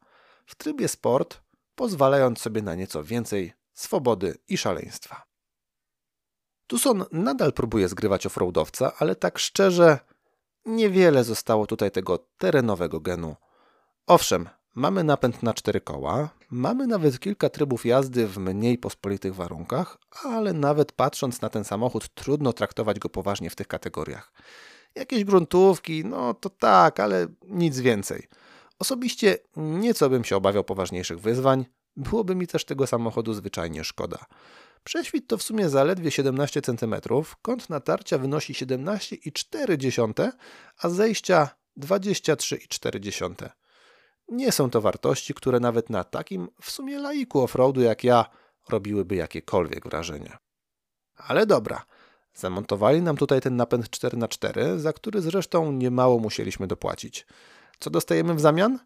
W 0.47 0.55
trybie 0.55 0.89
sport 0.89 1.41
pozwalając 1.75 2.41
sobie 2.41 2.63
na 2.63 2.75
nieco 2.75 3.05
więcej 3.05 3.53
swobody 3.75 4.39
i 4.49 4.57
szaleństwa. 4.59 5.25
Tucson 6.67 7.05
nadal 7.13 7.53
próbuje 7.53 7.89
zgrywać 7.89 8.27
offroadowca, 8.27 8.93
ale 8.99 9.17
tak 9.17 9.39
szczerze, 9.39 9.99
niewiele 10.65 11.25
zostało 11.25 11.67
tutaj 11.67 11.91
tego 11.91 12.19
terenowego 12.39 13.01
genu. 13.01 13.37
Owszem, 14.07 14.49
mamy 14.75 15.05
napęd 15.05 15.43
na 15.43 15.55
cztery 15.55 15.81
koła, 15.81 16.31
mamy 16.51 16.87
nawet 16.87 17.21
kilka 17.21 17.49
trybów 17.49 17.87
jazdy 17.87 18.27
w 18.27 18.39
mniej 18.39 18.79
pospolitych 18.79 19.35
warunkach, 19.35 19.99
ale 20.25 20.53
nawet 20.53 20.93
patrząc 20.93 21.41
na 21.41 21.49
ten 21.49 21.65
samochód, 21.65 22.15
trudno 22.15 22.53
traktować 22.53 22.99
go 22.99 23.09
poważnie 23.09 23.51
w 23.51 23.57
tych 23.57 23.69
kategoriach. 23.69 24.33
Jakieś 24.95 25.25
gruntówki, 25.25 26.05
no 26.05 26.35
to 26.35 26.51
tak, 26.51 27.01
ale 27.01 27.27
nic 27.49 27.79
więcej. 27.79 28.29
Osobiście 28.79 29.39
nieco 29.57 30.11
bym 30.11 30.25
się 30.25 30.37
obawiał 30.37 30.65
poważniejszych 30.65 31.21
wyzwań, 31.21 31.67
byłoby 31.97 32.35
mi 32.35 32.47
też 32.47 32.65
tego 32.65 32.87
samochodu 32.87 33.35
zwyczajnie 33.35 33.85
szkoda. 33.85 34.27
Prześwit 34.85 35.27
to 35.27 35.39
w 35.39 35.43
sumie 35.43 35.69
zaledwie 35.69 36.11
17 36.11 36.63
cm, 36.63 36.95
kąt 37.43 37.71
natarcia 37.71 38.19
wynosi 38.19 38.53
17,4, 38.53 40.31
a 40.79 40.89
zejścia 40.89 41.49
23,4. 41.79 43.64
Nie 44.29 44.53
są 44.53 44.71
to 44.71 44.81
wartości, 44.81 45.35
które 45.35 45.61
nawet 45.61 45.91
na 45.91 46.05
takim 46.05 46.49
w 46.61 46.71
sumie 46.71 46.99
laiku 46.99 47.41
offroadu 47.41 47.81
jak 47.81 48.05
ja 48.05 48.25
robiłyby 48.69 49.15
jakiekolwiek 49.17 49.85
wrażenie. 49.89 50.37
Ale 51.17 51.47
dobra, 51.47 51.85
zamontowali 52.35 53.03
nam 53.03 53.17
tutaj 53.17 53.41
ten 53.41 53.57
napęd 53.57 53.89
4x4, 53.89 54.79
za 54.79 54.93
który 54.93 55.21
zresztą 55.21 55.73
niemało 55.73 56.19
musieliśmy 56.19 56.67
dopłacić. 56.67 57.27
Co 57.79 57.91
dostajemy 57.91 58.35
w 58.35 58.41
zamian? 58.41 58.79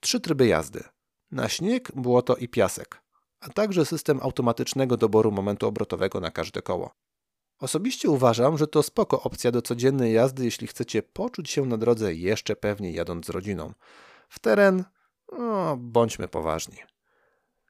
Trzy 0.00 0.20
tryby 0.20 0.46
jazdy. 0.46 0.84
Na 1.30 1.48
śnieg, 1.48 1.92
błoto 1.94 2.36
i 2.36 2.48
piasek, 2.48 3.02
a 3.40 3.48
także 3.48 3.86
system 3.86 4.20
automatycznego 4.22 4.96
doboru 4.96 5.32
momentu 5.32 5.66
obrotowego 5.66 6.20
na 6.20 6.30
każde 6.30 6.62
koło. 6.62 6.90
Osobiście 7.60 8.10
uważam, 8.10 8.58
że 8.58 8.66
to 8.66 8.82
spoko 8.82 9.22
opcja 9.22 9.52
do 9.52 9.62
codziennej 9.62 10.12
jazdy, 10.12 10.44
jeśli 10.44 10.66
chcecie 10.66 11.02
poczuć 11.02 11.50
się 11.50 11.66
na 11.66 11.76
drodze 11.76 12.14
jeszcze 12.14 12.56
pewniej 12.56 12.94
jadąc 12.94 13.26
z 13.26 13.30
rodziną. 13.30 13.72
W 14.28 14.38
teren, 14.38 14.84
no, 15.38 15.76
bądźmy 15.76 16.28
poważni. 16.28 16.76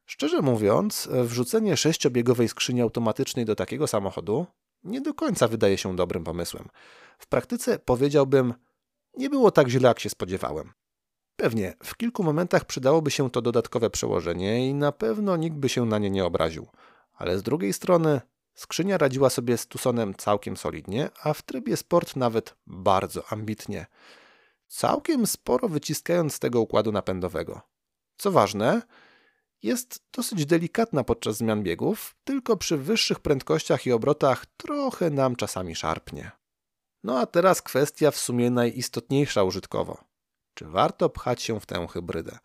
Szczerze 0.07 0.42
mówiąc, 0.42 1.09
wrzucenie 1.12 1.77
sześciobiegowej 1.77 2.49
skrzyni 2.49 2.83
automatycznej 2.83 3.45
do 3.45 3.55
takiego 3.55 3.87
samochodu 3.87 4.47
nie 4.85 5.01
do 5.01 5.14
końca 5.14 5.49
wydaje 5.49 5.79
się 5.79 5.97
dobrym 5.97 6.25
pomysłem. 6.25 6.69
W 7.19 7.27
praktyce 7.27 7.79
powiedziałbym, 7.79 8.55
nie 9.16 9.31
było 9.31 9.51
tak 9.51 9.69
źle, 9.69 9.88
jak 9.88 10.01
się 10.01 10.11
spodziewałem. 10.11 10.73
Pewnie, 11.37 11.75
w 11.85 11.97
kilku 11.97 12.23
momentach 12.23 12.64
przydałoby 12.64 13.11
się 13.11 13.31
to 13.31 13.42
dodatkowe 13.42 13.90
przełożenie 13.90 14.69
i 14.69 14.75
na 14.75 14.92
pewno 14.92 15.37
nikt 15.37 15.57
by 15.57 15.69
się 15.69 15.87
na 15.87 15.99
nie 15.99 16.11
nie 16.11 16.25
obraził. 16.25 16.66
Ale 17.14 17.38
z 17.38 17.42
drugiej 17.42 17.73
strony, 17.73 18.21
skrzynia 18.55 18.99
radziła 18.99 19.31
sobie 19.31 19.59
z 19.59 19.66
Tucsonem 19.66 20.14
całkiem 20.14 20.57
solidnie, 20.57 21.09
a 21.23 21.33
w 21.33 21.42
trybie 21.42 21.77
sport 21.77 22.16
nawet 22.16 22.55
bardzo 22.66 23.33
ambitnie. 23.33 23.87
Całkiem 24.68 25.26
sporo 25.26 25.68
wyciskając 25.68 26.35
z 26.35 26.38
tego 26.38 26.61
układu 26.61 26.92
napędowego. 26.92 27.61
Co 28.16 28.31
ważne, 28.31 28.83
jest 29.62 30.00
dosyć 30.12 30.46
delikatna 30.46 31.05
podczas 31.05 31.37
zmian 31.37 31.62
biegów, 31.62 32.16
tylko 32.24 32.57
przy 32.57 32.76
wyższych 32.76 33.20
prędkościach 33.20 33.87
i 33.87 33.92
obrotach 33.92 34.46
trochę 34.46 35.11
nam 35.11 35.37
czasami 35.37 35.74
szarpnie. 35.74 36.31
No 37.05 37.18
a 37.18 37.26
teraz 37.26 37.62
kwestia 37.62 38.11
w 38.11 38.16
sumie 38.16 38.50
najistotniejsza 38.50 39.42
użytkowo. 39.42 40.05
Czy 40.55 40.64
warto 40.64 41.09
pchać 41.11 41.42
się 41.42 41.61
w 41.61 41.66
tę 41.66 41.87
hybrydę? 41.90 42.38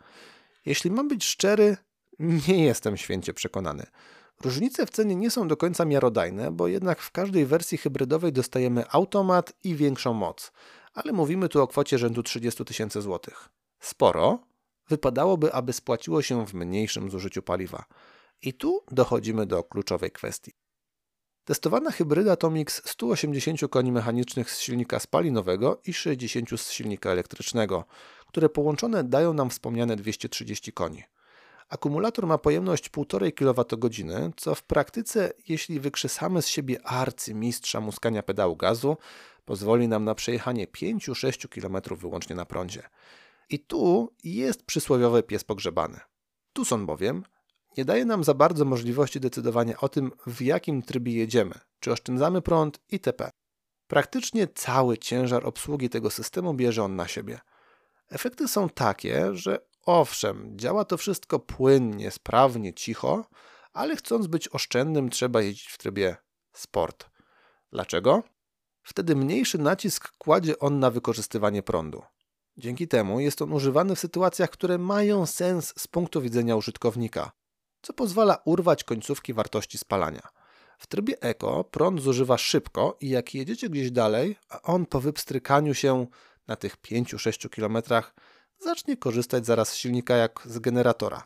Jeśli 0.65 0.91
mam 0.91 1.07
być 1.07 1.25
szczery, 1.25 1.77
nie 2.19 2.63
jestem 2.65 2.97
święcie 2.97 3.33
przekonany. 3.33 3.85
Różnice 4.41 4.85
w 4.85 4.89
cenie 4.89 5.15
nie 5.15 5.31
są 5.31 5.47
do 5.47 5.57
końca 5.57 5.85
miarodajne, 5.85 6.51
bo 6.51 6.67
jednak 6.67 7.01
w 7.01 7.11
każdej 7.11 7.45
wersji 7.45 7.77
hybrydowej 7.77 8.33
dostajemy 8.33 8.89
automat 8.89 9.53
i 9.63 9.75
większą 9.75 10.13
moc, 10.13 10.51
ale 10.93 11.11
mówimy 11.13 11.49
tu 11.49 11.61
o 11.61 11.67
kwocie 11.67 11.97
rzędu 11.97 12.23
30 12.23 12.65
tysięcy 12.65 13.01
złotych. 13.01 13.49
Sporo, 13.79 14.39
wypadałoby, 14.89 15.53
aby 15.53 15.73
spłaciło 15.73 16.21
się 16.21 16.45
w 16.45 16.53
mniejszym 16.53 17.09
zużyciu 17.09 17.41
paliwa. 17.41 17.85
I 18.41 18.53
tu 18.53 18.83
dochodzimy 18.91 19.45
do 19.45 19.63
kluczowej 19.63 20.11
kwestii. 20.11 20.51
Testowana 21.45 21.91
hybryda 21.91 22.35
to 22.35 22.49
miks 22.49 22.89
180 22.89 23.59
koni 23.69 23.91
mechanicznych 23.91 24.51
z 24.51 24.59
silnika 24.59 24.99
spalinowego 24.99 25.81
i 25.85 25.93
60 25.93 26.49
z 26.59 26.71
silnika 26.71 27.09
elektrycznego, 27.09 27.85
które 28.27 28.49
połączone 28.49 29.03
dają 29.03 29.33
nam 29.33 29.49
wspomniane 29.49 29.95
230 29.95 30.73
koni. 30.73 31.03
Akumulator 31.69 32.27
ma 32.27 32.37
pojemność 32.37 32.89
1,5 32.89 33.33
kWh, 33.33 34.33
co 34.37 34.55
w 34.55 34.63
praktyce, 34.63 35.33
jeśli 35.47 35.79
wykrzesamy 35.79 36.41
z 36.41 36.47
siebie 36.47 36.81
arcymistrza 36.83 37.81
muskania 37.81 38.23
pedału 38.23 38.55
gazu, 38.55 38.97
Pozwoli 39.45 39.87
nam 39.87 40.03
na 40.03 40.15
przejechanie 40.15 40.67
5-6 40.67 41.47
km 41.47 41.97
wyłącznie 41.99 42.35
na 42.35 42.45
prądzie. 42.45 42.83
I 43.49 43.59
tu 43.59 44.13
jest 44.23 44.63
przysłowiowy 44.65 45.23
pies 45.23 45.43
pogrzebany. 45.43 45.99
Tucson 46.53 46.85
bowiem 46.85 47.23
nie 47.77 47.85
daje 47.85 48.05
nam 48.05 48.23
za 48.23 48.33
bardzo 48.33 48.65
możliwości 48.65 49.19
decydowania 49.19 49.77
o 49.79 49.89
tym, 49.89 50.11
w 50.27 50.41
jakim 50.41 50.81
trybie 50.81 51.13
jedziemy, 51.13 51.53
czy 51.79 51.91
oszczędzamy 51.91 52.41
prąd 52.41 52.79
itp. 52.89 53.31
Praktycznie 53.87 54.47
cały 54.47 54.97
ciężar 54.97 55.45
obsługi 55.45 55.89
tego 55.89 56.09
systemu 56.09 56.53
bierze 56.53 56.83
on 56.83 56.95
na 56.95 57.07
siebie. 57.07 57.39
Efekty 58.09 58.47
są 58.47 58.69
takie, 58.69 59.35
że 59.35 59.59
owszem, 59.85 60.59
działa 60.59 60.85
to 60.85 60.97
wszystko 60.97 61.39
płynnie, 61.39 62.11
sprawnie, 62.11 62.73
cicho, 62.73 63.25
ale 63.73 63.95
chcąc 63.95 64.27
być 64.27 64.49
oszczędnym, 64.49 65.09
trzeba 65.09 65.41
jeździć 65.41 65.67
w 65.67 65.77
trybie 65.77 66.15
sport. 66.53 67.09
Dlaczego? 67.71 68.23
Wtedy 68.83 69.15
mniejszy 69.15 69.57
nacisk 69.57 70.17
kładzie 70.17 70.59
on 70.59 70.79
na 70.79 70.91
wykorzystywanie 70.91 71.63
prądu. 71.63 72.01
Dzięki 72.57 72.87
temu 72.87 73.19
jest 73.19 73.41
on 73.41 73.53
używany 73.53 73.95
w 73.95 73.99
sytuacjach, 73.99 74.49
które 74.49 74.77
mają 74.77 75.25
sens 75.25 75.73
z 75.77 75.87
punktu 75.87 76.21
widzenia 76.21 76.55
użytkownika, 76.55 77.31
co 77.81 77.93
pozwala 77.93 78.41
urwać 78.45 78.83
końcówki 78.83 79.33
wartości 79.33 79.77
spalania. 79.77 80.27
W 80.77 80.87
trybie 80.87 81.21
eko 81.21 81.63
prąd 81.63 82.01
zużywa 82.01 82.37
szybko 82.37 82.97
i 83.01 83.09
jak 83.09 83.33
jedziecie 83.33 83.69
gdzieś 83.69 83.91
dalej, 83.91 84.37
a 84.49 84.61
on 84.61 84.85
po 84.85 84.99
wypstrykaniu 84.99 85.73
się 85.73 86.07
na 86.47 86.55
tych 86.55 86.77
5-6 86.77 87.49
km 87.49 88.03
zacznie 88.59 88.97
korzystać 88.97 89.45
zaraz 89.45 89.69
z 89.69 89.75
silnika 89.75 90.15
jak 90.15 90.41
z 90.45 90.59
generatora. 90.59 91.23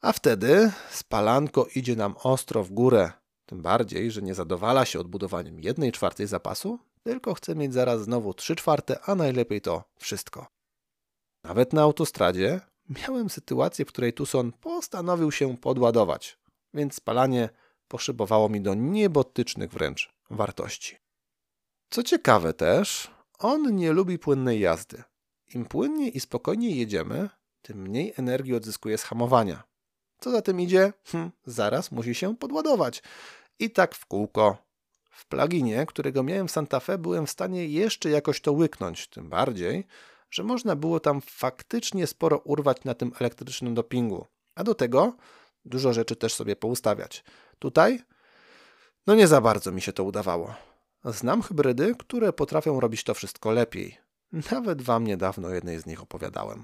A 0.00 0.12
wtedy 0.12 0.72
spalanko 0.90 1.66
idzie 1.74 1.96
nam 1.96 2.14
ostro 2.22 2.64
w 2.64 2.70
górę, 2.70 3.12
tym 3.48 3.62
bardziej, 3.62 4.10
że 4.10 4.22
nie 4.22 4.34
zadowala 4.34 4.84
się 4.84 5.00
odbudowaniem 5.00 5.60
1 5.60 5.92
czwartej 5.92 6.26
zapasu, 6.26 6.78
tylko 7.02 7.34
chce 7.34 7.54
mieć 7.54 7.74
zaraz 7.74 8.02
znowu 8.02 8.34
3 8.34 8.56
czwarte, 8.56 9.00
a 9.00 9.14
najlepiej 9.14 9.60
to 9.60 9.84
wszystko. 9.96 10.46
Nawet 11.44 11.72
na 11.72 11.82
autostradzie 11.82 12.60
miałem 12.88 13.30
sytuację, 13.30 13.84
w 13.84 13.88
której 13.88 14.12
Tucson 14.12 14.52
postanowił 14.52 15.32
się 15.32 15.56
podładować, 15.56 16.38
więc 16.74 16.94
spalanie 16.94 17.48
poszybowało 17.88 18.48
mi 18.48 18.60
do 18.60 18.74
niebotycznych 18.74 19.72
wręcz 19.72 20.12
wartości. 20.30 20.96
Co 21.90 22.02
ciekawe 22.02 22.54
też, 22.54 23.10
on 23.38 23.76
nie 23.76 23.92
lubi 23.92 24.18
płynnej 24.18 24.60
jazdy. 24.60 25.02
Im 25.54 25.64
płynniej 25.64 26.16
i 26.16 26.20
spokojniej 26.20 26.78
jedziemy, 26.78 27.28
tym 27.62 27.82
mniej 27.82 28.12
energii 28.16 28.54
odzyskuje 28.54 28.98
z 28.98 29.02
hamowania. 29.02 29.62
Co 30.20 30.30
za 30.30 30.42
tym 30.42 30.60
idzie? 30.60 30.92
Hm, 31.04 31.30
zaraz 31.46 31.92
musi 31.92 32.14
się 32.14 32.36
podładować. 32.36 33.02
I 33.58 33.70
tak 33.70 33.94
w 33.94 34.06
kółko. 34.06 34.56
W 35.10 35.26
pluginie, 35.26 35.86
którego 35.86 36.22
miałem 36.22 36.48
w 36.48 36.50
Santa 36.50 36.80
Fe, 36.80 36.98
byłem 36.98 37.26
w 37.26 37.30
stanie 37.30 37.66
jeszcze 37.66 38.10
jakoś 38.10 38.40
to 38.40 38.52
łyknąć, 38.52 39.08
tym 39.08 39.28
bardziej, 39.28 39.86
że 40.30 40.44
można 40.44 40.76
było 40.76 41.00
tam 41.00 41.20
faktycznie 41.20 42.06
sporo 42.06 42.38
urwać 42.38 42.84
na 42.84 42.94
tym 42.94 43.12
elektrycznym 43.20 43.74
dopingu. 43.74 44.26
A 44.54 44.64
do 44.64 44.74
tego 44.74 45.16
dużo 45.64 45.92
rzeczy 45.92 46.16
też 46.16 46.34
sobie 46.34 46.56
poustawiać. 46.56 47.24
Tutaj? 47.58 48.00
No 49.06 49.14
nie 49.14 49.26
za 49.26 49.40
bardzo 49.40 49.72
mi 49.72 49.80
się 49.80 49.92
to 49.92 50.04
udawało. 50.04 50.54
Znam 51.04 51.42
hybrydy, 51.42 51.94
które 51.98 52.32
potrafią 52.32 52.80
robić 52.80 53.04
to 53.04 53.14
wszystko 53.14 53.50
lepiej. 53.50 53.98
Nawet 54.52 54.82
wam 54.82 55.06
niedawno 55.06 55.50
jednej 55.50 55.80
z 55.80 55.86
nich 55.86 56.02
opowiadałem. 56.02 56.62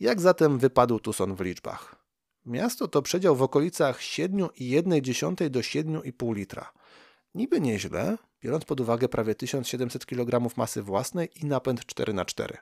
Jak 0.00 0.20
zatem 0.20 0.58
wypadł 0.58 0.98
Tucson 0.98 1.34
w 1.34 1.40
liczbach? 1.40 2.01
Miasto 2.46 2.88
to 2.88 3.02
przedział 3.02 3.36
w 3.36 3.42
okolicach 3.42 3.98
7,1 3.98 5.50
do 5.50 5.60
7,5 5.60 6.34
litra. 6.34 6.72
Niby 7.34 7.60
nieźle, 7.60 8.18
biorąc 8.42 8.64
pod 8.64 8.80
uwagę 8.80 9.08
prawie 9.08 9.34
1700 9.34 10.06
kg 10.06 10.56
masy 10.56 10.82
własnej 10.82 11.30
i 11.42 11.46
napęd 11.46 11.80
4x4. 11.80 12.56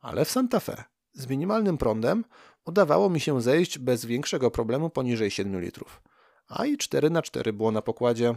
Ale 0.00 0.24
w 0.24 0.30
Santa 0.30 0.60
Fe 0.60 0.84
z 1.12 1.28
minimalnym 1.28 1.78
prądem 1.78 2.24
udawało 2.64 3.10
mi 3.10 3.20
się 3.20 3.40
zejść 3.40 3.78
bez 3.78 4.04
większego 4.04 4.50
problemu 4.50 4.90
poniżej 4.90 5.30
7 5.30 5.60
litrów. 5.60 6.02
A 6.48 6.66
i 6.66 6.76
4x4 6.76 7.52
było 7.52 7.72
na 7.72 7.82
pokładzie. 7.82 8.34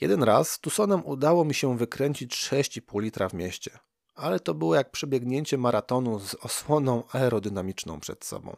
Jeden 0.00 0.22
raz 0.22 0.50
z 0.50 0.60
Tucsonem 0.60 1.06
udało 1.06 1.44
mi 1.44 1.54
się 1.54 1.78
wykręcić 1.78 2.34
6,5 2.34 3.02
litra 3.02 3.28
w 3.28 3.34
mieście. 3.34 3.78
Ale 4.14 4.40
to 4.40 4.54
było 4.54 4.74
jak 4.74 4.90
przebiegnięcie 4.90 5.58
maratonu 5.58 6.18
z 6.18 6.34
osłoną 6.34 7.02
aerodynamiczną 7.12 8.00
przed 8.00 8.24
sobą. 8.24 8.56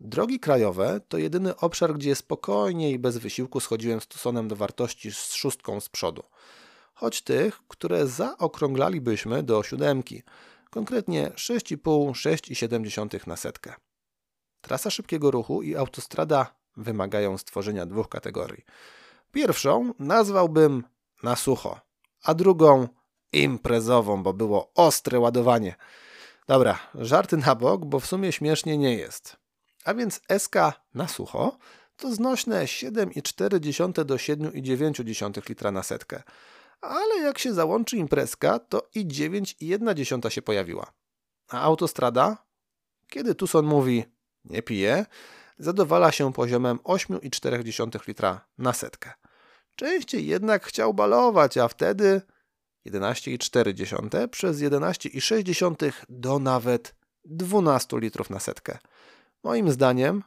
Drogi 0.00 0.40
krajowe 0.40 1.00
to 1.08 1.18
jedyny 1.18 1.56
obszar, 1.56 1.94
gdzie 1.94 2.14
spokojnie 2.14 2.90
i 2.90 2.98
bez 2.98 3.18
wysiłku 3.18 3.60
schodziłem 3.60 4.00
z 4.00 4.06
Tucsonem 4.06 4.48
do 4.48 4.56
wartości 4.56 5.12
z 5.12 5.32
szóstką 5.32 5.80
z 5.80 5.88
przodu. 5.88 6.22
Choć 6.94 7.22
tych, 7.22 7.60
które 7.68 8.06
zaokrąglalibyśmy 8.06 9.42
do 9.42 9.62
siódemki, 9.62 10.22
konkretnie 10.70 11.30
6,5-6,7 11.30 13.26
na 13.26 13.36
setkę. 13.36 13.74
Trasa 14.60 14.90
szybkiego 14.90 15.30
ruchu 15.30 15.62
i 15.62 15.76
autostrada 15.76 16.54
wymagają 16.76 17.38
stworzenia 17.38 17.86
dwóch 17.86 18.08
kategorii. 18.08 18.64
Pierwszą 19.32 19.94
nazwałbym 19.98 20.84
na 21.22 21.36
sucho, 21.36 21.80
a 22.22 22.34
drugą 22.34 22.88
imprezową, 23.32 24.22
bo 24.22 24.32
było 24.32 24.72
ostre 24.74 25.20
ładowanie. 25.20 25.76
Dobra, 26.46 26.78
żarty 26.94 27.36
na 27.36 27.54
bok, 27.54 27.84
bo 27.84 28.00
w 28.00 28.06
sumie 28.06 28.32
śmiesznie 28.32 28.78
nie 28.78 28.94
jest. 28.94 29.47
A 29.84 29.94
więc 29.94 30.20
SK 30.38 30.54
na 30.94 31.08
sucho 31.08 31.58
to 31.96 32.14
znośne 32.14 32.64
7,4 32.64 34.04
do 34.04 34.14
7,9 34.14 35.48
litra 35.48 35.70
na 35.70 35.82
setkę. 35.82 36.22
Ale 36.80 37.18
jak 37.22 37.38
się 37.38 37.54
załączy 37.54 37.96
imprezka, 37.96 38.58
to 38.58 38.88
i 38.94 39.06
9,1 39.06 40.28
się 40.28 40.42
pojawiła. 40.42 40.92
A 41.48 41.60
autostrada? 41.60 42.46
Kiedy 43.08 43.34
Tucson 43.34 43.66
mówi 43.66 44.04
nie 44.44 44.62
pije, 44.62 45.06
zadowala 45.58 46.12
się 46.12 46.32
poziomem 46.32 46.78
8,4 46.78 48.08
litra 48.08 48.46
na 48.58 48.72
setkę. 48.72 49.12
Częściej 49.76 50.26
jednak 50.26 50.64
chciał 50.64 50.94
balować, 50.94 51.58
a 51.58 51.68
wtedy 51.68 52.22
11,4 52.86 54.28
przez 54.28 54.58
11,6 54.58 55.92
do 56.08 56.38
nawet 56.38 56.94
12 57.24 57.98
litrów 57.98 58.30
na 58.30 58.40
setkę. 58.40 58.78
Moim 59.44 59.70
zdaniem 59.70 60.22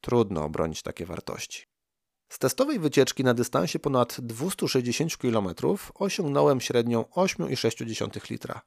trudno 0.00 0.44
obronić 0.44 0.82
takie 0.82 1.06
wartości. 1.06 1.66
Z 2.28 2.38
testowej 2.38 2.78
wycieczki 2.78 3.24
na 3.24 3.34
dystansie 3.34 3.78
ponad 3.78 4.20
260 4.20 5.16
km 5.16 5.48
osiągnąłem 5.94 6.60
średnią 6.60 7.02
8,6 7.02 8.30
litra. 8.30 8.60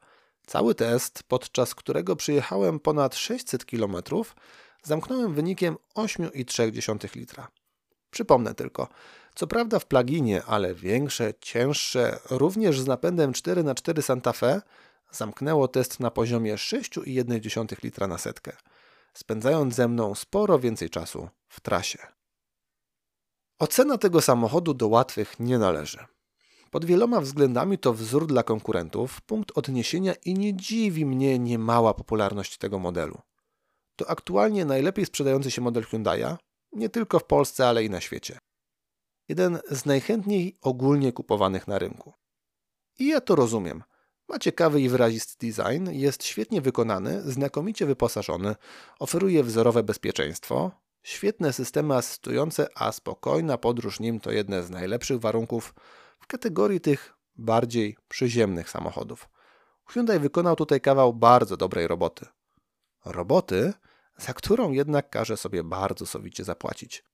Cały 0.46 0.74
test, 0.74 1.22
podczas 1.22 1.74
którego 1.74 2.16
przyjechałem 2.16 2.80
ponad 2.80 3.16
600 3.16 3.64
km, 3.64 3.96
zamknąłem 4.82 5.34
wynikiem 5.34 5.76
8,3 5.96 7.16
litra. 7.16 7.48
Przypomnę 8.10 8.54
tylko, 8.54 8.88
co 9.34 9.46
prawda 9.46 9.78
w 9.78 9.86
pluginie, 9.86 10.42
ale 10.44 10.74
większe, 10.74 11.34
cięższe, 11.40 12.18
również 12.30 12.80
z 12.80 12.86
napędem 12.86 13.32
4x4 13.32 14.02
Santa 14.02 14.32
Fe, 14.32 14.62
zamknęło 15.10 15.68
test 15.68 16.00
na 16.00 16.10
poziomie 16.10 16.54
6,1 16.54 17.84
litra 17.84 18.06
na 18.06 18.18
setkę, 18.18 18.56
spędzając 19.14 19.74
ze 19.74 19.88
mną 19.88 20.14
sporo 20.14 20.58
więcej 20.58 20.90
czasu 20.90 21.28
w 21.48 21.60
trasie. 21.60 21.98
Ocena 23.58 23.98
tego 23.98 24.20
samochodu 24.20 24.74
do 24.74 24.88
łatwych 24.88 25.40
nie 25.40 25.58
należy. 25.58 25.98
Pod 26.70 26.84
wieloma 26.84 27.20
względami 27.20 27.78
to 27.78 27.94
wzór 27.94 28.26
dla 28.26 28.42
konkurentów, 28.42 29.20
punkt 29.20 29.58
odniesienia 29.58 30.14
i 30.24 30.34
nie 30.34 30.56
dziwi 30.56 31.06
mnie 31.06 31.38
niemała 31.38 31.94
popularność 31.94 32.58
tego 32.58 32.78
modelu. 32.78 33.20
To 33.96 34.10
aktualnie 34.10 34.64
najlepiej 34.64 35.06
sprzedający 35.06 35.50
się 35.50 35.62
model 35.62 35.82
Hyundai'a, 35.82 36.36
nie 36.72 36.88
tylko 36.88 37.18
w 37.18 37.24
Polsce, 37.24 37.68
ale 37.68 37.84
i 37.84 37.90
na 37.90 38.00
świecie. 38.00 38.38
Jeden 39.28 39.58
z 39.70 39.86
najchętniej 39.86 40.56
ogólnie 40.62 41.12
kupowanych 41.12 41.68
na 41.68 41.78
rynku. 41.78 42.12
I 42.98 43.06
ja 43.06 43.20
to 43.20 43.34
rozumiem. 43.34 43.82
Ma 44.30 44.38
ciekawy 44.38 44.80
i 44.80 44.88
wyrazisty 44.88 45.46
design, 45.46 45.90
jest 45.90 46.24
świetnie 46.24 46.60
wykonany, 46.60 47.22
znakomicie 47.32 47.86
wyposażony, 47.86 48.54
oferuje 48.98 49.44
wzorowe 49.44 49.82
bezpieczeństwo, 49.82 50.70
świetne 51.02 51.52
systemy 51.52 51.94
asystujące, 51.94 52.68
a 52.74 52.92
spokojna 52.92 53.58
podróż 53.58 54.00
nim 54.00 54.20
to 54.20 54.30
jedne 54.30 54.62
z 54.62 54.70
najlepszych 54.70 55.20
warunków 55.20 55.74
w 56.20 56.26
kategorii 56.26 56.80
tych 56.80 57.14
bardziej 57.36 57.96
przyziemnych 58.08 58.70
samochodów. 58.70 59.28
Hyundai 59.86 60.18
wykonał 60.18 60.56
tutaj 60.56 60.80
kawał 60.80 61.14
bardzo 61.14 61.56
dobrej 61.56 61.88
roboty. 61.88 62.26
Roboty, 63.04 63.72
za 64.16 64.34
którą 64.34 64.72
jednak 64.72 65.10
każe 65.10 65.36
sobie 65.36 65.64
bardzo 65.64 66.06
sowicie 66.06 66.44
zapłacić. 66.44 67.04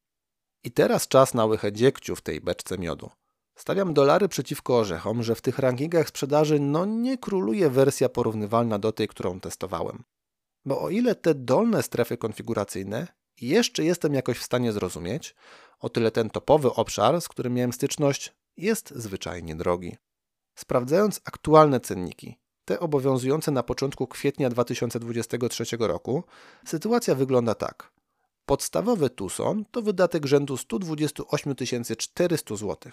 I 0.64 0.70
teraz 0.70 1.08
czas 1.08 1.34
na 1.34 1.44
łychę 1.44 1.72
dziegciu 1.72 2.16
w 2.16 2.20
tej 2.20 2.40
beczce 2.40 2.78
miodu. 2.78 3.10
Stawiam 3.56 3.94
dolary 3.94 4.28
przeciwko 4.28 4.78
orzechom, 4.78 5.22
że 5.22 5.34
w 5.34 5.40
tych 5.40 5.58
rankingach 5.58 6.08
sprzedaży 6.08 6.60
no 6.60 6.84
nie 6.84 7.18
króluje 7.18 7.70
wersja 7.70 8.08
porównywalna 8.08 8.78
do 8.78 8.92
tej, 8.92 9.08
którą 9.08 9.40
testowałem. 9.40 10.04
Bo 10.64 10.80
o 10.80 10.90
ile 10.90 11.14
te 11.14 11.34
dolne 11.34 11.82
strefy 11.82 12.16
konfiguracyjne 12.16 13.06
jeszcze 13.40 13.84
jestem 13.84 14.14
jakoś 14.14 14.38
w 14.38 14.42
stanie 14.42 14.72
zrozumieć, 14.72 15.34
o 15.80 15.88
tyle 15.88 16.10
ten 16.10 16.30
topowy 16.30 16.72
obszar, 16.72 17.20
z 17.20 17.28
którym 17.28 17.54
miałem 17.54 17.72
styczność, 17.72 18.34
jest 18.56 18.90
zwyczajnie 18.90 19.56
drogi. 19.56 19.96
Sprawdzając 20.54 21.20
aktualne 21.24 21.80
cenniki, 21.80 22.38
te 22.64 22.80
obowiązujące 22.80 23.50
na 23.50 23.62
początku 23.62 24.06
kwietnia 24.06 24.50
2023 24.50 25.64
roku, 25.78 26.24
sytuacja 26.66 27.14
wygląda 27.14 27.54
tak. 27.54 27.92
Podstawowy 28.46 29.10
Tucson 29.10 29.64
to 29.70 29.82
wydatek 29.82 30.26
rzędu 30.26 30.56
128 30.56 31.54
400 31.98 32.56
zł. 32.56 32.92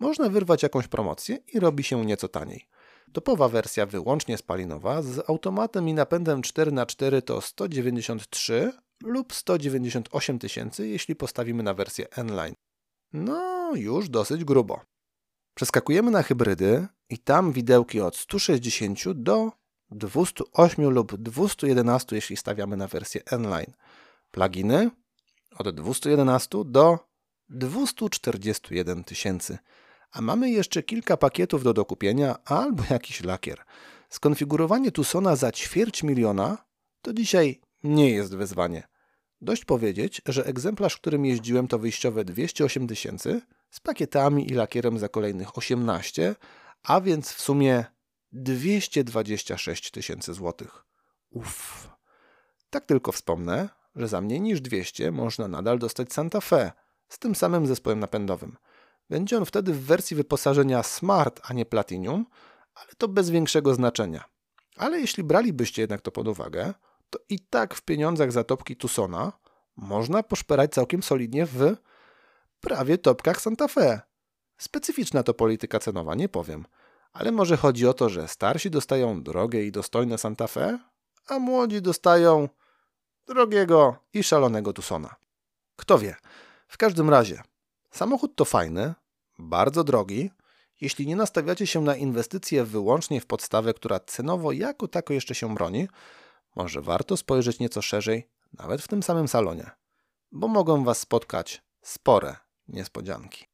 Można 0.00 0.28
wyrwać 0.28 0.62
jakąś 0.62 0.88
promocję 0.88 1.38
i 1.52 1.60
robi 1.60 1.84
się 1.84 2.04
nieco 2.04 2.28
taniej. 2.28 2.68
Topowa 3.12 3.48
wersja 3.48 3.86
wyłącznie 3.86 4.38
spalinowa 4.38 5.02
z 5.02 5.30
automatem 5.30 5.88
i 5.88 5.94
napędem 5.94 6.42
4x4 6.42 7.22
to 7.22 7.40
193 7.40 8.72
lub 9.02 9.34
198 9.34 10.38
tysięcy, 10.38 10.88
jeśli 10.88 11.16
postawimy 11.16 11.62
na 11.62 11.74
wersję 11.74 12.06
N-Line. 12.10 12.54
No, 13.12 13.72
już 13.74 14.08
dosyć 14.08 14.44
grubo. 14.44 14.80
Przeskakujemy 15.54 16.10
na 16.10 16.22
hybrydy 16.22 16.86
i 17.08 17.18
tam 17.18 17.52
widełki 17.52 18.00
od 18.00 18.16
160 18.16 19.12
do 19.12 19.52
208 19.90 20.90
lub 20.90 21.16
211, 21.16 22.16
jeśli 22.16 22.36
stawiamy 22.36 22.76
na 22.76 22.86
wersję 22.86 23.22
N-Line. 23.30 23.72
Pluginy 24.30 24.90
od 25.58 25.70
211 25.70 26.58
do 26.64 26.98
241 27.48 29.04
tysięcy. 29.04 29.58
A 30.14 30.20
mamy 30.20 30.50
jeszcze 30.50 30.82
kilka 30.82 31.16
pakietów 31.16 31.64
do 31.64 31.72
dokupienia 31.72 32.36
albo 32.44 32.82
jakiś 32.90 33.24
lakier. 33.24 33.64
Skonfigurowanie 34.08 34.92
Tucsona 34.92 35.36
za 35.36 35.52
ćwierć 35.52 36.02
miliona 36.02 36.58
to 37.02 37.12
dzisiaj 37.12 37.60
nie 37.82 38.10
jest 38.10 38.36
wyzwanie. 38.36 38.82
Dość 39.40 39.64
powiedzieć, 39.64 40.22
że 40.26 40.46
egzemplarz, 40.46 40.96
którym 40.96 41.26
jeździłem 41.26 41.68
to 41.68 41.78
wyjściowe 41.78 42.24
208 42.24 42.88
tysięcy 42.88 43.40
z 43.70 43.80
pakietami 43.80 44.50
i 44.50 44.54
lakierem 44.54 44.98
za 44.98 45.08
kolejnych 45.08 45.58
18, 45.58 46.34
a 46.82 47.00
więc 47.00 47.32
w 47.32 47.40
sumie 47.40 47.84
226 48.32 49.90
tysięcy 49.90 50.34
złotych. 50.34 50.84
Uff. 51.30 51.90
Tak 52.70 52.86
tylko 52.86 53.12
wspomnę, 53.12 53.68
że 53.96 54.08
za 54.08 54.20
mniej 54.20 54.40
niż 54.40 54.60
200 54.60 55.10
można 55.10 55.48
nadal 55.48 55.78
dostać 55.78 56.12
Santa 56.12 56.40
Fe 56.40 56.72
z 57.08 57.18
tym 57.18 57.34
samym 57.34 57.66
zespołem 57.66 58.00
napędowym. 58.00 58.56
Będzie 59.10 59.36
on 59.36 59.44
wtedy 59.44 59.72
w 59.72 59.84
wersji 59.84 60.16
wyposażenia 60.16 60.82
Smart, 60.82 61.40
a 61.44 61.52
nie 61.52 61.66
Platinum, 61.66 62.26
ale 62.74 62.88
to 62.98 63.08
bez 63.08 63.30
większego 63.30 63.74
znaczenia. 63.74 64.24
Ale 64.76 65.00
jeśli 65.00 65.24
bralibyście 65.24 65.82
jednak 65.82 66.00
to 66.00 66.10
pod 66.10 66.28
uwagę, 66.28 66.74
to 67.10 67.18
i 67.28 67.38
tak 67.40 67.74
w 67.74 67.82
pieniądzach 67.82 68.32
za 68.32 68.44
topki 68.44 68.76
Tucsona 68.76 69.32
można 69.76 70.22
poszperać 70.22 70.72
całkiem 70.72 71.02
solidnie 71.02 71.46
w 71.46 71.76
prawie 72.60 72.98
topkach 72.98 73.40
Santa 73.40 73.68
Fe. 73.68 74.00
Specyficzna 74.58 75.22
to 75.22 75.34
polityka 75.34 75.78
cenowa, 75.78 76.14
nie 76.14 76.28
powiem. 76.28 76.64
Ale 77.12 77.32
może 77.32 77.56
chodzi 77.56 77.86
o 77.86 77.94
to, 77.94 78.08
że 78.08 78.28
starsi 78.28 78.70
dostają 78.70 79.22
drogie 79.22 79.66
i 79.66 79.72
dostojne 79.72 80.18
Santa 80.18 80.46
Fe, 80.46 80.78
a 81.28 81.38
młodzi 81.38 81.82
dostają 81.82 82.48
drogiego 83.26 83.96
i 84.12 84.22
szalonego 84.22 84.72
Tucsona. 84.72 85.14
Kto 85.76 85.98
wie. 85.98 86.16
W 86.68 86.76
każdym 86.76 87.10
razie, 87.10 87.42
samochód 87.94 88.36
to 88.36 88.44
fajny, 88.44 88.94
bardzo 89.38 89.84
drogi, 89.84 90.30
jeśli 90.80 91.06
nie 91.06 91.16
nastawiacie 91.16 91.66
się 91.66 91.80
na 91.80 91.96
inwestycje 91.96 92.64
wyłącznie 92.64 93.20
w 93.20 93.26
podstawę, 93.26 93.74
która 93.74 94.00
cenowo 94.00 94.52
jako 94.52 94.88
tako 94.88 95.12
jeszcze 95.12 95.34
się 95.34 95.54
broni, 95.54 95.88
może 96.56 96.80
warto 96.80 97.16
spojrzeć 97.16 97.58
nieco 97.58 97.82
szerzej, 97.82 98.28
nawet 98.58 98.82
w 98.82 98.88
tym 98.88 99.02
samym 99.02 99.28
salonie, 99.28 99.70
bo 100.32 100.48
mogą 100.48 100.84
Was 100.84 100.98
spotkać 100.98 101.62
spore 101.82 102.36
niespodzianki. 102.68 103.44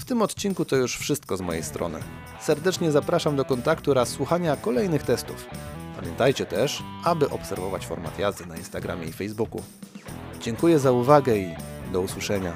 W 0.00 0.04
tym 0.04 0.22
odcinku 0.22 0.64
to 0.64 0.76
już 0.76 0.96
wszystko 0.98 1.36
z 1.36 1.40
mojej 1.40 1.62
strony. 1.62 2.00
Serdecznie 2.40 2.92
zapraszam 2.92 3.36
do 3.36 3.44
kontaktu 3.44 3.90
oraz 3.90 4.08
słuchania 4.08 4.56
kolejnych 4.56 5.02
testów. 5.02 5.46
Pamiętajcie 5.96 6.46
też, 6.46 6.82
aby 7.04 7.30
obserwować 7.30 7.86
format 7.86 8.18
jazdy 8.18 8.46
na 8.46 8.56
Instagramie 8.56 9.06
i 9.06 9.12
Facebooku. 9.12 9.62
Dziękuję 10.40 10.78
za 10.78 10.92
uwagę 10.92 11.36
i 11.36 11.77
do 11.92 12.00
usłyszenia. 12.00 12.52